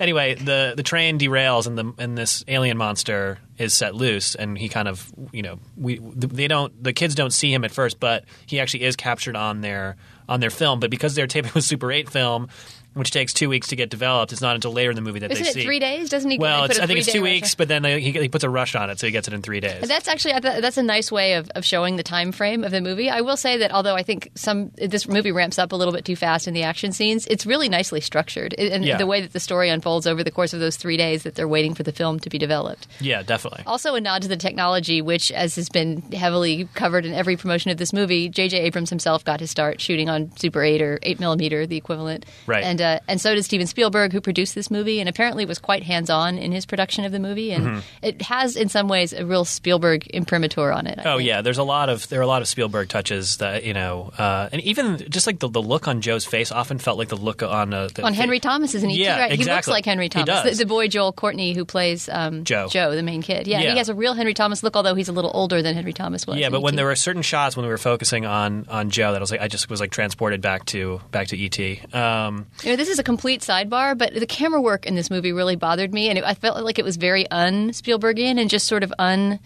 anyway, 0.00 0.34
the 0.34 0.74
the 0.76 0.82
train 0.82 1.18
derails 1.18 1.66
and 1.66 1.76
the 1.76 1.92
and 1.98 2.16
this 2.16 2.44
alien 2.48 2.76
monster 2.76 3.38
is 3.58 3.72
set 3.72 3.94
loose 3.94 4.34
and 4.34 4.58
he 4.58 4.68
kind 4.68 4.88
of 4.88 5.12
you 5.32 5.42
know 5.42 5.58
we 5.76 5.98
they 5.98 6.48
don't 6.48 6.82
the 6.82 6.92
kids 6.92 7.14
don't 7.14 7.32
see 7.32 7.52
him 7.52 7.64
at 7.64 7.70
first, 7.70 8.00
but 8.00 8.24
he 8.46 8.60
actually 8.60 8.82
is 8.84 8.96
captured 8.96 9.36
on 9.36 9.60
their 9.60 9.96
on 10.28 10.40
their 10.40 10.50
film. 10.50 10.80
But 10.80 10.90
because 10.90 11.14
they're 11.14 11.26
taping 11.26 11.52
with 11.54 11.64
Super 11.64 11.90
8 11.92 12.08
film. 12.08 12.48
Which 12.96 13.10
takes 13.10 13.32
two 13.32 13.48
weeks 13.48 13.68
to 13.68 13.76
get 13.76 13.90
developed. 13.90 14.32
It's 14.32 14.40
not 14.40 14.54
until 14.54 14.72
later 14.72 14.90
in 14.90 14.96
the 14.96 15.02
movie 15.02 15.18
that 15.20 15.30
Isn't 15.30 15.44
they 15.44 15.50
it 15.50 15.54
see. 15.54 15.64
three 15.64 15.78
days? 15.78 16.08
Doesn't 16.08 16.30
he? 16.30 16.38
Well, 16.38 16.62
they 16.62 16.64
it's, 16.66 16.74
put 16.74 16.80
a 16.80 16.84
I 16.84 16.86
think 16.86 16.98
it's 17.00 17.12
two 17.12 17.22
weeks, 17.22 17.54
but 17.54 17.68
then 17.68 17.84
he, 17.84 18.10
he 18.10 18.28
puts 18.28 18.42
a 18.42 18.48
rush 18.50 18.74
on 18.74 18.88
it, 18.90 18.98
so 18.98 19.06
he 19.06 19.10
gets 19.12 19.28
it 19.28 19.34
in 19.34 19.42
three 19.42 19.60
days. 19.60 19.86
That's 19.86 20.08
actually 20.08 20.32
that's 20.40 20.78
a 20.78 20.82
nice 20.82 21.12
way 21.12 21.34
of, 21.34 21.50
of 21.50 21.64
showing 21.64 21.96
the 21.96 22.02
time 22.02 22.32
frame 22.32 22.64
of 22.64 22.70
the 22.70 22.80
movie. 22.80 23.10
I 23.10 23.20
will 23.20 23.36
say 23.36 23.58
that 23.58 23.70
although 23.70 23.94
I 23.94 24.02
think 24.02 24.30
some 24.34 24.70
this 24.76 25.06
movie 25.06 25.30
ramps 25.32 25.58
up 25.58 25.72
a 25.72 25.76
little 25.76 25.92
bit 25.92 26.04
too 26.06 26.16
fast 26.16 26.48
in 26.48 26.54
the 26.54 26.62
action 26.62 26.92
scenes, 26.92 27.26
it's 27.26 27.44
really 27.44 27.68
nicely 27.68 28.00
structured, 28.00 28.54
and 28.58 28.84
Yeah. 28.84 28.96
the 28.96 29.06
way 29.06 29.20
that 29.20 29.32
the 29.34 29.40
story 29.40 29.68
unfolds 29.68 30.06
over 30.06 30.24
the 30.24 30.30
course 30.30 30.54
of 30.54 30.60
those 30.60 30.76
three 30.76 30.96
days 30.96 31.22
that 31.24 31.34
they're 31.34 31.46
waiting 31.48 31.74
for 31.74 31.82
the 31.82 31.92
film 31.92 32.18
to 32.20 32.30
be 32.30 32.38
developed. 32.38 32.86
yeah, 33.00 33.22
definitely. 33.22 33.62
Also, 33.66 33.94
a 33.94 34.00
nod 34.00 34.22
to 34.22 34.28
the 34.28 34.36
technology, 34.36 35.02
which, 35.02 35.30
as 35.32 35.56
has 35.56 35.68
been 35.68 36.00
heavily 36.12 36.68
covered 36.74 37.04
in 37.04 37.12
every 37.12 37.36
promotion 37.36 37.70
of 37.70 37.76
this 37.76 37.92
movie, 37.92 38.28
J.J. 38.30 38.58
Abrams 38.60 38.88
himself 38.88 39.24
got 39.24 39.40
his 39.40 39.50
start 39.50 39.80
shooting 39.80 40.08
on 40.08 40.30
Super 40.38 40.62
8 40.62 40.80
or 40.80 40.98
8 41.02 41.20
millimeter, 41.20 41.66
the 41.66 41.76
equivalent. 41.76 42.24
Right. 42.46 42.64
And 42.64 42.80
uh, 42.80 42.85
uh, 42.86 42.98
and 43.08 43.20
so 43.20 43.34
did 43.34 43.44
Steven 43.44 43.66
Spielberg, 43.66 44.12
who 44.12 44.20
produced 44.20 44.54
this 44.54 44.70
movie, 44.70 45.00
and 45.00 45.08
apparently 45.08 45.44
was 45.44 45.58
quite 45.58 45.82
hands 45.82 46.10
on 46.10 46.38
in 46.38 46.52
his 46.52 46.66
production 46.66 47.04
of 47.04 47.12
the 47.12 47.18
movie. 47.18 47.52
And 47.52 47.66
Mm-hmm. 47.66 47.78
it 48.02 48.22
has, 48.22 48.54
in 48.56 48.68
some 48.68 48.86
ways, 48.88 49.12
a 49.12 49.24
real 49.26 49.44
Spielberg 49.44 50.06
imprimatur 50.08 50.70
on 50.72 50.86
it. 50.86 50.98
I 50.98 51.02
Oh 51.12 51.16
think. 51.18 51.28
yeah, 51.28 51.42
there's 51.42 51.58
a 51.58 51.62
lot 51.64 51.88
of 51.88 52.08
there 52.08 52.20
are 52.20 52.22
a 52.22 52.26
lot 52.26 52.42
of 52.42 52.48
Spielberg 52.48 52.88
touches 52.88 53.38
that 53.38 53.64
you 53.64 53.74
know, 53.74 54.12
uh, 54.18 54.48
and 54.52 54.62
even 54.62 54.98
just 55.08 55.26
like 55.26 55.38
the, 55.40 55.48
the 55.48 55.62
look 55.62 55.88
on 55.88 56.00
Joe's 56.00 56.24
face 56.24 56.52
often 56.52 56.78
felt 56.78 56.98
like 56.98 57.08
the 57.08 57.16
look 57.16 57.42
on 57.42 57.74
uh, 57.74 57.88
the, 57.94 58.02
on 58.02 58.14
Henry 58.14 58.40
Thomas, 58.40 58.74
isn't 58.74 58.88
he? 58.90 59.02
Yeah, 59.02 59.18
right? 59.20 59.32
He 59.32 59.44
looks 59.44 59.68
like 59.68 59.84
Henry 59.84 60.04
He 60.06 60.08
Thomas. 60.10 60.42
The, 60.58 60.64
the 60.64 60.66
boy 60.66 60.88
Joel 60.88 61.12
Courtney 61.12 61.54
who 61.54 61.64
plays 61.64 62.08
um, 62.08 62.44
Joe. 62.44 62.68
Joe, 62.68 62.94
the 62.94 63.02
main 63.02 63.22
kid. 63.22 63.46
Yeah, 63.46 63.60
Yeah. 63.60 63.72
he 63.72 63.78
has 63.78 63.88
a 63.88 63.94
real 63.94 64.14
Henry 64.14 64.34
Thomas 64.34 64.62
look, 64.62 64.76
although 64.76 64.94
he's 64.94 65.08
a 65.08 65.12
little 65.12 65.30
older 65.34 65.62
than 65.62 65.74
Henry 65.74 65.92
Thomas 65.92 66.26
was. 66.26 66.36
Yeah, 66.38 66.50
but 66.50 66.60
when 66.62 66.76
there 66.76 66.86
were 66.86 66.94
certain 66.96 67.22
shots 67.22 67.56
when 67.56 67.64
we 67.66 67.70
were 67.70 67.78
focusing 67.78 68.26
on 68.26 68.66
on 68.68 68.90
Joe, 68.90 69.12
that 69.12 69.18
I 69.18 69.20
was 69.20 69.30
like, 69.30 69.40
I 69.40 69.48
just 69.48 69.68
was 69.70 69.80
like 69.80 69.90
transported 69.90 70.40
back 70.40 70.64
to 70.66 71.00
back 71.10 71.28
to 71.28 71.36
ET. 71.44 71.94
Um, 71.94 72.46
this 72.76 72.88
is 72.88 72.98
a 72.98 73.02
complete 73.02 73.40
sidebar, 73.40 73.96
but 73.96 74.14
the 74.14 74.26
camera 74.26 74.60
work 74.60 74.86
in 74.86 74.94
this 74.94 75.10
movie 75.10 75.32
really 75.32 75.56
bothered 75.56 75.92
me, 75.92 76.08
and 76.08 76.18
it, 76.18 76.24
I 76.24 76.34
felt 76.34 76.62
like 76.64 76.78
it 76.78 76.84
was 76.84 76.96
very 76.96 77.28
un 77.30 77.70
Spielbergian 77.70 78.40
and 78.40 78.48
just 78.48 78.66
sort 78.66 78.82
of 78.82 78.92
un 78.98 79.40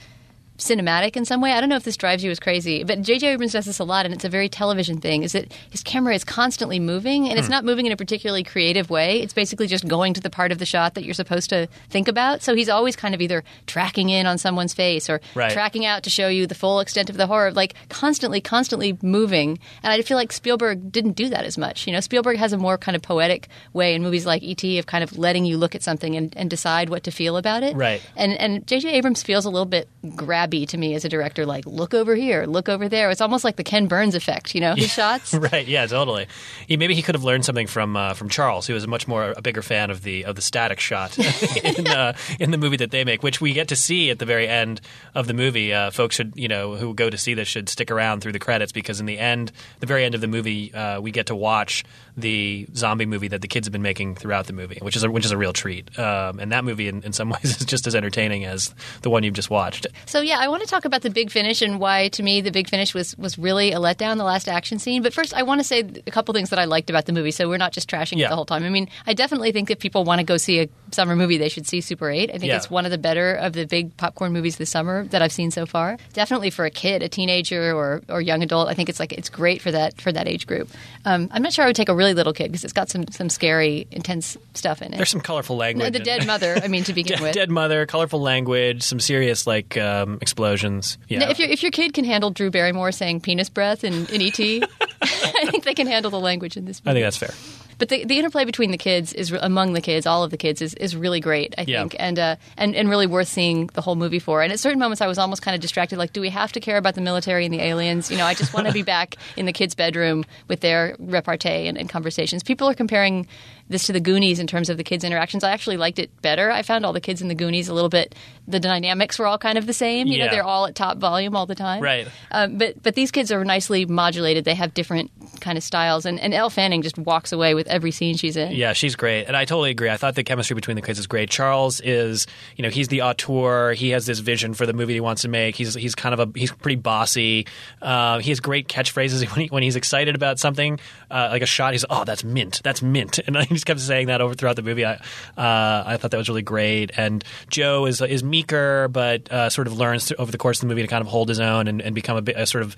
cinematic 0.61 1.17
in 1.17 1.25
some 1.25 1.41
way. 1.41 1.53
I 1.53 1.61
don't 1.61 1.69
know 1.69 1.77
if 1.77 1.85
this 1.85 1.97
drives 1.97 2.23
you 2.23 2.31
as 2.31 2.39
crazy, 2.39 2.85
but 2.85 3.03
J.J. 3.03 3.29
Abrams 3.33 3.53
does 3.53 3.65
this 3.65 3.79
a 3.79 3.85
lot, 3.85 4.05
and 4.07 4.15
it's 4.15 4.25
a 4.25 4.29
very 4.29 4.49
television 4.49 5.01
thing. 5.01 5.23
Is 5.23 5.33
that 5.33 5.53
his 5.71 5.83
camera 5.83 6.15
is 6.15 6.25
constantly 6.25 6.79
moving, 6.79 7.29
and 7.29 7.39
it's 7.39 7.49
Hmm. 7.49 7.53
not 7.53 7.65
moving 7.65 7.87
in 7.87 7.93
a 7.93 7.97
particularly 7.97 8.45
creative 8.45 8.91
way. 8.91 9.21
It's 9.21 9.33
basically 9.33 9.67
just 9.67 9.89
going 9.89 10.15
to 10.15 10.21
the 10.21 10.31
part 10.31 10.53
of 10.53 10.59
the 10.59 10.67
shot 10.67 10.95
that 10.95 11.05
you're 11.05 11.15
supposed 11.15 11.51
to 11.51 11.67
think 11.89 12.09
about. 12.09 12.43
So 12.43 12.55
he's 12.55 12.69
always 12.69 12.97
kind 12.97 13.15
of 13.15 13.21
either 13.21 13.43
tracking 13.67 14.09
in 14.11 14.27
on 14.27 14.39
someone's 14.39 14.75
face 14.75 15.09
or 15.11 15.21
Right. 15.35 15.51
tracking 15.51 15.85
out 15.87 16.03
to 16.05 16.11
show 16.11 16.29
you 16.29 16.47
the 16.47 16.55
full 16.55 16.81
extent 16.81 17.11
of 17.11 17.17
the 17.17 17.27
horror, 17.27 17.53
like 17.53 17.75
constantly, 17.89 18.41
constantly 18.41 18.99
moving. 19.03 19.59
And 19.83 19.93
I 19.93 20.03
feel 20.03 20.17
like 20.17 20.33
Spielberg 20.33 20.93
didn't 20.93 21.13
do 21.13 21.29
that 21.31 21.45
as 21.45 21.57
much. 21.59 21.87
You 21.87 21.93
know, 21.93 22.01
Spielberg 22.01 22.37
has 22.39 22.53
a 22.53 22.59
more 22.59 22.79
kind 22.79 22.95
of 22.97 23.03
poetic 23.03 23.49
way 23.73 23.95
in 23.95 24.03
movies 24.03 24.27
like 24.27 24.43
E.T. 24.43 24.79
of 24.79 24.87
kind 24.87 25.03
of 25.05 25.17
letting 25.19 25.45
you 25.45 25.57
look 25.59 25.75
at 25.75 25.83
something 25.83 26.17
and, 26.17 26.33
and 26.37 26.49
decide 26.51 26.89
what 26.89 27.03
to 27.05 27.11
feel 27.11 27.37
about 27.37 27.63
it. 27.63 27.77
Right. 27.77 28.03
And 28.17 28.33
and 28.41 28.67
J.J. 28.67 28.91
Abrams 28.93 29.23
feels 29.23 29.45
a 29.45 29.51
little 29.51 29.67
bit 29.67 29.89
grabby 30.05 30.50
to 30.51 30.77
me 30.77 30.95
as 30.95 31.05
a 31.05 31.09
director. 31.09 31.47
Like, 31.47 31.65
look 31.67 31.95
over 31.95 32.15
here, 32.15 32.45
look 32.45 32.69
over 32.69 32.89
there. 32.89 33.11
It's 33.11 33.21
almost 33.21 33.45
like 33.45 33.57
the 33.57 33.65
Ken 33.65 33.87
Burns 33.87 34.15
effect. 34.15 34.55
You 34.55 34.61
know, 34.61 34.75
his 34.77 34.93
shots. 34.93 35.33
right? 35.53 35.67
Yeah, 35.67 35.87
totally. 35.87 36.27
He, 36.67 36.77
maybe 36.77 36.95
he 36.95 37.03
could 37.03 37.15
have 37.15 37.25
learned 37.25 37.45
something 37.45 37.67
from 37.67 37.97
uh, 37.97 38.15
from 38.15 38.29
Charles, 38.29 38.67
who 38.67 38.75
was 38.75 38.85
a 38.85 38.89
much 38.89 39.09
more 39.09 39.35
a 39.37 39.43
bigger 39.43 39.63
fan 39.63 39.91
of 39.91 40.03
the 40.03 40.25
of 40.25 40.37
the 40.37 40.43
static 40.43 40.81
shot 40.81 41.17
in 41.65 41.87
uh, 41.87 42.15
in 42.39 42.51
the 42.51 42.59
movie 42.59 42.77
that 42.77 42.91
they 42.91 43.05
make, 43.05 43.23
which 43.23 43.41
we 43.41 43.53
get 43.53 43.69
to 43.69 43.77
see 43.77 44.11
at 44.11 44.19
the 44.19 44.27
very 44.27 44.49
end 44.49 44.81
of 45.15 45.27
the 45.27 45.35
movie. 45.35 45.73
Uh, 45.73 45.91
folks 45.91 46.17
should 46.17 46.33
you 46.37 46.49
know 46.49 46.75
who 46.75 46.95
go 46.95 47.09
to 47.09 47.17
see 47.17 47.35
this 47.35 47.49
should 47.49 47.69
stick 47.69 47.91
around 47.91 48.21
through 48.21 48.33
the 48.33 48.39
credits 48.39 48.73
because 48.73 49.01
in 49.01 49.07
the 49.07 49.19
end, 49.19 49.53
the 49.79 49.87
very 49.87 50.05
end 50.05 50.15
of 50.15 50.21
the 50.21 50.29
movie, 50.29 50.73
uh, 50.75 51.01
we 51.01 51.11
get 51.11 51.27
to 51.27 51.35
watch 51.35 51.85
the 52.21 52.67
zombie 52.75 53.07
movie 53.07 53.29
that 53.29 53.41
the 53.43 53.49
kids 53.49 53.67
have 53.67 53.73
been 53.73 53.83
making 53.83 54.15
throughout 54.15 54.47
the 54.47 54.53
movie, 54.53 54.79
which 54.83 54.97
is 54.97 55.03
a, 55.05 55.11
which 55.11 55.25
is 55.25 55.31
a 55.31 55.37
real 55.37 55.53
treat. 55.53 55.99
Um, 55.99 56.39
and 56.41 56.53
that 56.53 56.65
movie, 56.65 56.89
in, 56.89 57.03
in 57.03 57.13
some 57.13 57.31
ways, 57.31 57.45
is 57.61 57.65
just 57.67 57.87
as 57.87 57.95
entertaining 57.95 58.45
as 58.45 58.75
the 59.03 59.11
one 59.11 59.23
you've 59.23 59.35
just 59.35 59.51
watched. 59.51 59.87
So 60.07 60.21
yeah, 60.21 60.39
I 60.39 60.49
want 60.49 60.63
to 60.63 60.69
talk 60.69 60.85
about 60.85 61.03
the 61.03 61.11
big 61.11 61.31
finish 61.31 61.63
and 61.63 61.81
why 61.81 62.09
to 62.11 62.23
me 62.23 62.41
the 62.41 62.51
big 62.51 62.69
finish 62.69 62.95
was 62.95 63.17
was 63.19 63.39
really 63.39 63.73
a 63.73 63.77
letdown, 63.79 64.17
the 64.17 64.25
last 64.25 64.49
action 64.49 64.79
scene. 64.79 65.03
But 65.03 65.13
first, 65.13 65.35
I 65.35 65.43
want 65.43 65.61
to 65.61 65.65
say 65.65 65.81
a 66.07 66.11
couple 66.11 66.33
things 66.35 66.51
that 66.51 66.59
I 66.59 66.65
liked 66.67 66.91
about 66.91 67.07
the 67.07 67.13
movie. 67.13 67.31
So 67.31 67.49
we're 67.49 67.57
not 67.59 67.73
just 67.73 67.89
trashing 67.91 68.19
Yeah. 68.19 68.27
it 68.27 68.29
the 68.31 68.37
whole 68.37 68.45
time. 68.47 68.65
I 68.65 68.69
mean, 68.71 68.89
I 69.07 69.15
definitely 69.15 69.53
think 69.53 69.71
if 69.71 69.79
people 69.79 70.05
want 70.05 70.19
to 70.21 70.25
go 70.25 70.37
see 70.37 70.61
a 70.61 70.69
summer 70.93 71.17
movie, 71.17 71.39
they 71.39 71.49
should 71.49 71.67
see 71.67 71.81
Super 71.81 72.11
Eight. 72.11 72.31
I 72.31 72.39
think 72.39 72.51
Yeah. 72.51 72.57
it's 72.57 72.71
one 72.71 72.85
of 72.85 72.91
the 72.91 72.99
better 72.99 73.35
of 73.35 73.53
the 73.53 73.65
big 73.67 73.97
popcorn 73.97 74.33
movies 74.33 74.57
this 74.57 74.71
summer 74.71 75.05
that 75.07 75.23
I've 75.23 75.33
seen 75.33 75.51
so 75.51 75.67
far. 75.67 75.97
Definitely 76.13 76.51
for 76.51 76.65
a 76.65 76.71
kid, 76.71 77.03
a 77.03 77.09
teenager, 77.09 77.75
or 77.75 78.03
or 78.09 78.21
young 78.21 78.43
adult. 78.43 78.69
I 78.69 78.75
think 78.75 78.89
it's 78.89 79.01
like 79.01 79.13
it's 79.13 79.29
great 79.29 79.63
for 79.63 79.71
that 79.71 80.01
for 80.01 80.13
that 80.13 80.29
age 80.29 80.47
group. 80.47 80.69
Um, 81.05 81.29
I'm 81.33 81.43
not 81.43 81.53
sure 81.53 81.65
I 81.65 81.69
would 81.69 81.77
take 81.77 81.89
a 81.89 81.95
really 81.95 82.10
little 82.15 82.33
kid 82.33 82.49
because 82.49 82.65
it's 82.65 82.73
got 82.73 82.89
some 82.89 83.07
some 83.09 83.29
scary, 83.29 83.87
intense 83.91 84.37
stuff 84.55 84.83
in 84.83 84.93
it. 84.93 84.97
There's 84.97 85.11
some 85.11 85.21
colorful 85.21 85.57
language. 85.57 85.85
No, 85.85 85.91
the 85.91 86.05
dead 86.05 86.27
mother. 86.27 86.61
I 86.63 86.69
mean, 86.69 86.85
to 86.85 86.93
begin 86.95 87.17
Dead, 87.19 87.23
with. 87.23 87.35
dead 87.35 87.51
mother, 87.51 87.87
colorful 87.87 88.21
language, 88.21 88.83
some 88.83 89.01
serious 89.01 89.47
like 89.47 89.77
um, 89.77 90.19
explosions. 90.21 90.99
Yeah, 91.09 91.21
Now, 91.21 91.31
if 91.31 91.39
your 91.39 91.49
if 91.49 91.63
your 91.63 91.73
kid 91.73 91.95
can 91.95 92.05
handle 92.05 92.31
Drew 92.31 92.51
Barrymore 92.51 92.93
saying 92.93 93.21
penis 93.21 93.49
breath 93.49 93.85
in, 93.85 94.07
in 94.07 94.23
ET, 94.23 94.39
I 95.03 95.47
think 95.51 95.65
they 95.65 95.75
can 95.75 95.87
handle 95.87 96.11
the 96.11 96.21
language 96.21 96.57
in 96.57 96.65
this 96.65 96.81
I 96.85 96.93
think 96.93 97.05
that's 97.05 97.17
fair. 97.17 97.31
But 97.81 97.89
the, 97.89 98.05
the 98.05 98.19
interplay 98.19 98.45
between 98.45 98.71
the 98.71 98.79
kids 98.79 99.13
is 99.13 99.33
among 99.33 99.73
the 99.73 99.81
kids, 99.81 100.07
all 100.07 100.23
of 100.23 100.31
the 100.31 100.37
kids, 100.37 100.63
is, 100.63 100.75
is 100.75 100.95
really 100.95 101.19
great. 101.19 101.55
I 101.59 101.65
Yeah. 101.67 101.81
think, 101.81 101.97
and 101.99 102.19
uh, 102.19 102.37
and 102.57 102.77
and 102.77 102.89
really 102.89 103.09
worth 103.09 103.27
seeing 103.27 103.67
the 103.75 103.81
whole 103.81 103.97
movie 103.97 104.21
for. 104.21 104.43
And 104.43 104.53
at 104.53 104.61
certain 104.61 104.79
moments, 104.79 105.01
I 105.01 105.09
was 105.09 105.19
almost 105.19 105.43
kind 105.43 105.57
of 105.57 105.61
distracted. 105.61 105.99
Like, 105.99 106.13
do 106.13 106.21
we 106.21 106.29
have 106.29 106.53
to 106.53 106.61
care 106.61 106.77
about 106.77 106.95
the 106.95 107.01
military 107.01 107.45
and 107.45 107.53
the 107.53 107.61
aliens? 107.61 108.09
You 108.11 108.17
know, 108.19 108.27
I 108.27 108.35
just 108.35 108.55
want 108.55 108.69
to 108.69 108.73
be 108.73 108.83
back 108.83 109.17
in 109.37 109.47
the 109.47 109.53
kids' 109.53 109.75
bedroom 109.75 110.25
with 110.47 110.61
their 110.61 110.95
repartee 111.01 111.67
and, 111.67 111.77
and 111.77 111.89
conversations. 111.89 112.45
People 112.45 112.69
are 112.69 112.75
comparing 112.75 113.27
this 113.71 113.87
to 113.87 113.93
the 113.93 114.01
Goonies 114.01 114.41
in 114.41 114.47
terms 114.49 114.69
of 114.69 114.77
the 114.77 114.85
kids' 114.85 115.05
interactions. 115.05 115.43
I 115.45 115.53
actually 115.53 115.77
liked 115.77 115.99
it 116.01 116.11
better. 116.23 116.51
I 116.51 116.63
found 116.63 116.85
all 116.85 116.93
the 116.93 117.01
kids 117.01 117.23
in 117.23 117.29
the 117.29 117.37
Goonies 117.37 117.69
a 117.69 117.73
little 117.75 117.89
bit. 117.89 118.15
The 118.49 118.59
dynamics 118.61 119.17
were 119.19 119.27
all 119.27 119.39
kind 119.39 119.57
of 119.57 119.67
the 119.67 119.73
same. 119.73 120.09
You 120.09 120.19
Yeah. 120.19 120.25
know, 120.27 120.31
they're 120.33 120.45
all 120.45 120.67
at 120.67 120.75
top 120.75 120.99
volume 120.99 121.37
all 121.37 121.47
the 121.47 121.55
time. 121.55 121.81
Right. 121.83 122.09
Um, 122.33 122.59
but 122.59 122.83
but 122.83 122.95
these 122.97 123.11
kids 123.13 123.31
are 123.33 123.45
nicely 123.45 123.87
modulated. 123.87 124.45
They 124.45 124.57
have 124.57 124.75
different 124.75 125.11
kind 125.41 125.57
of 125.57 125.63
styles, 125.65 126.05
and 126.05 126.19
and 126.19 126.35
Elle 126.35 126.51
Fanning 126.51 126.83
just 126.83 126.99
walks 126.99 127.31
away 127.33 127.55
with 127.55 127.69
every 127.71 127.91
scene 127.91 128.17
she's 128.17 128.37
in. 128.37 128.53
Yeah, 128.53 128.73
she's 128.73 128.97
great, 128.97 129.25
and 129.25 129.37
I 129.37 129.45
totally 129.45 129.71
agree. 129.71 129.89
I 129.91 129.97
thought 129.97 130.15
the 130.15 130.25
chemistry 130.25 130.55
between 130.55 130.77
the 130.77 130.83
kids 130.83 130.99
is 130.99 131.07
great. 131.07 131.31
Charles 131.31 131.81
is, 131.81 132.27
you 132.57 132.63
know, 132.63 132.69
he's 132.69 132.89
the 132.89 133.03
auteur. 133.03 133.73
He 133.73 133.91
has 133.91 134.07
this 134.07 134.19
vision 134.19 134.55
for 134.55 134.67
the 134.67 134.73
movie 134.73 134.95
he 134.95 135.01
wants 135.01 135.23
to 135.23 135.29
make. 135.29 135.57
He's 135.57 135.75
he's 135.75 135.95
kind 135.95 136.13
of 136.13 136.21
a 136.21 136.39
he's 136.39 136.53
pretty 136.53 136.77
bossy. 136.77 137.47
Uh, 137.81 138.19
he 138.19 138.31
has 138.31 138.41
great 138.41 138.69
catchphrases 138.69 139.27
when, 139.35 139.45
he, 139.45 139.47
when 139.49 139.63
he's 139.63 139.77
excited 139.77 140.15
about 140.15 140.39
something, 140.39 140.79
uh, 141.11 141.29
like 141.31 141.43
a 141.43 141.47
shot. 141.47 141.73
He's 141.73 141.85
oh, 141.89 142.05
that's 142.05 142.25
mint, 142.25 142.61
that's 142.63 142.83
mint, 142.83 143.19
and 143.27 143.37
he 143.37 143.55
just 143.55 143.67
kept 143.67 143.81
saying 143.81 144.09
that 144.09 144.21
over 144.21 144.35
throughout 144.35 144.57
the 144.57 144.63
movie. 144.63 144.85
I 144.85 144.95
uh, 144.95 145.85
I 145.87 145.97
thought 145.97 146.11
that 146.11 146.19
was 146.19 146.29
really 146.29 146.43
great. 146.43 146.91
And 146.97 147.25
Joe 147.49 147.87
is 147.87 148.01
is 148.01 148.23
meeker, 148.23 148.89
but 148.89 149.31
uh, 149.31 149.51
sort 149.51 149.67
of 149.67 149.79
learns 149.79 150.13
over 150.19 150.31
the 150.31 150.39
course 150.39 150.59
of 150.59 150.63
the 150.63 150.67
movie 150.69 150.83
to 150.83 150.89
kind 150.89 151.01
of 151.01 151.09
hold 151.09 151.29
his 151.29 151.41
own 151.41 151.69
and, 151.69 151.81
and 151.81 151.95
become 151.95 152.17
a, 152.27 152.33
a 152.33 152.47
sort 152.47 152.65
of. 152.65 152.77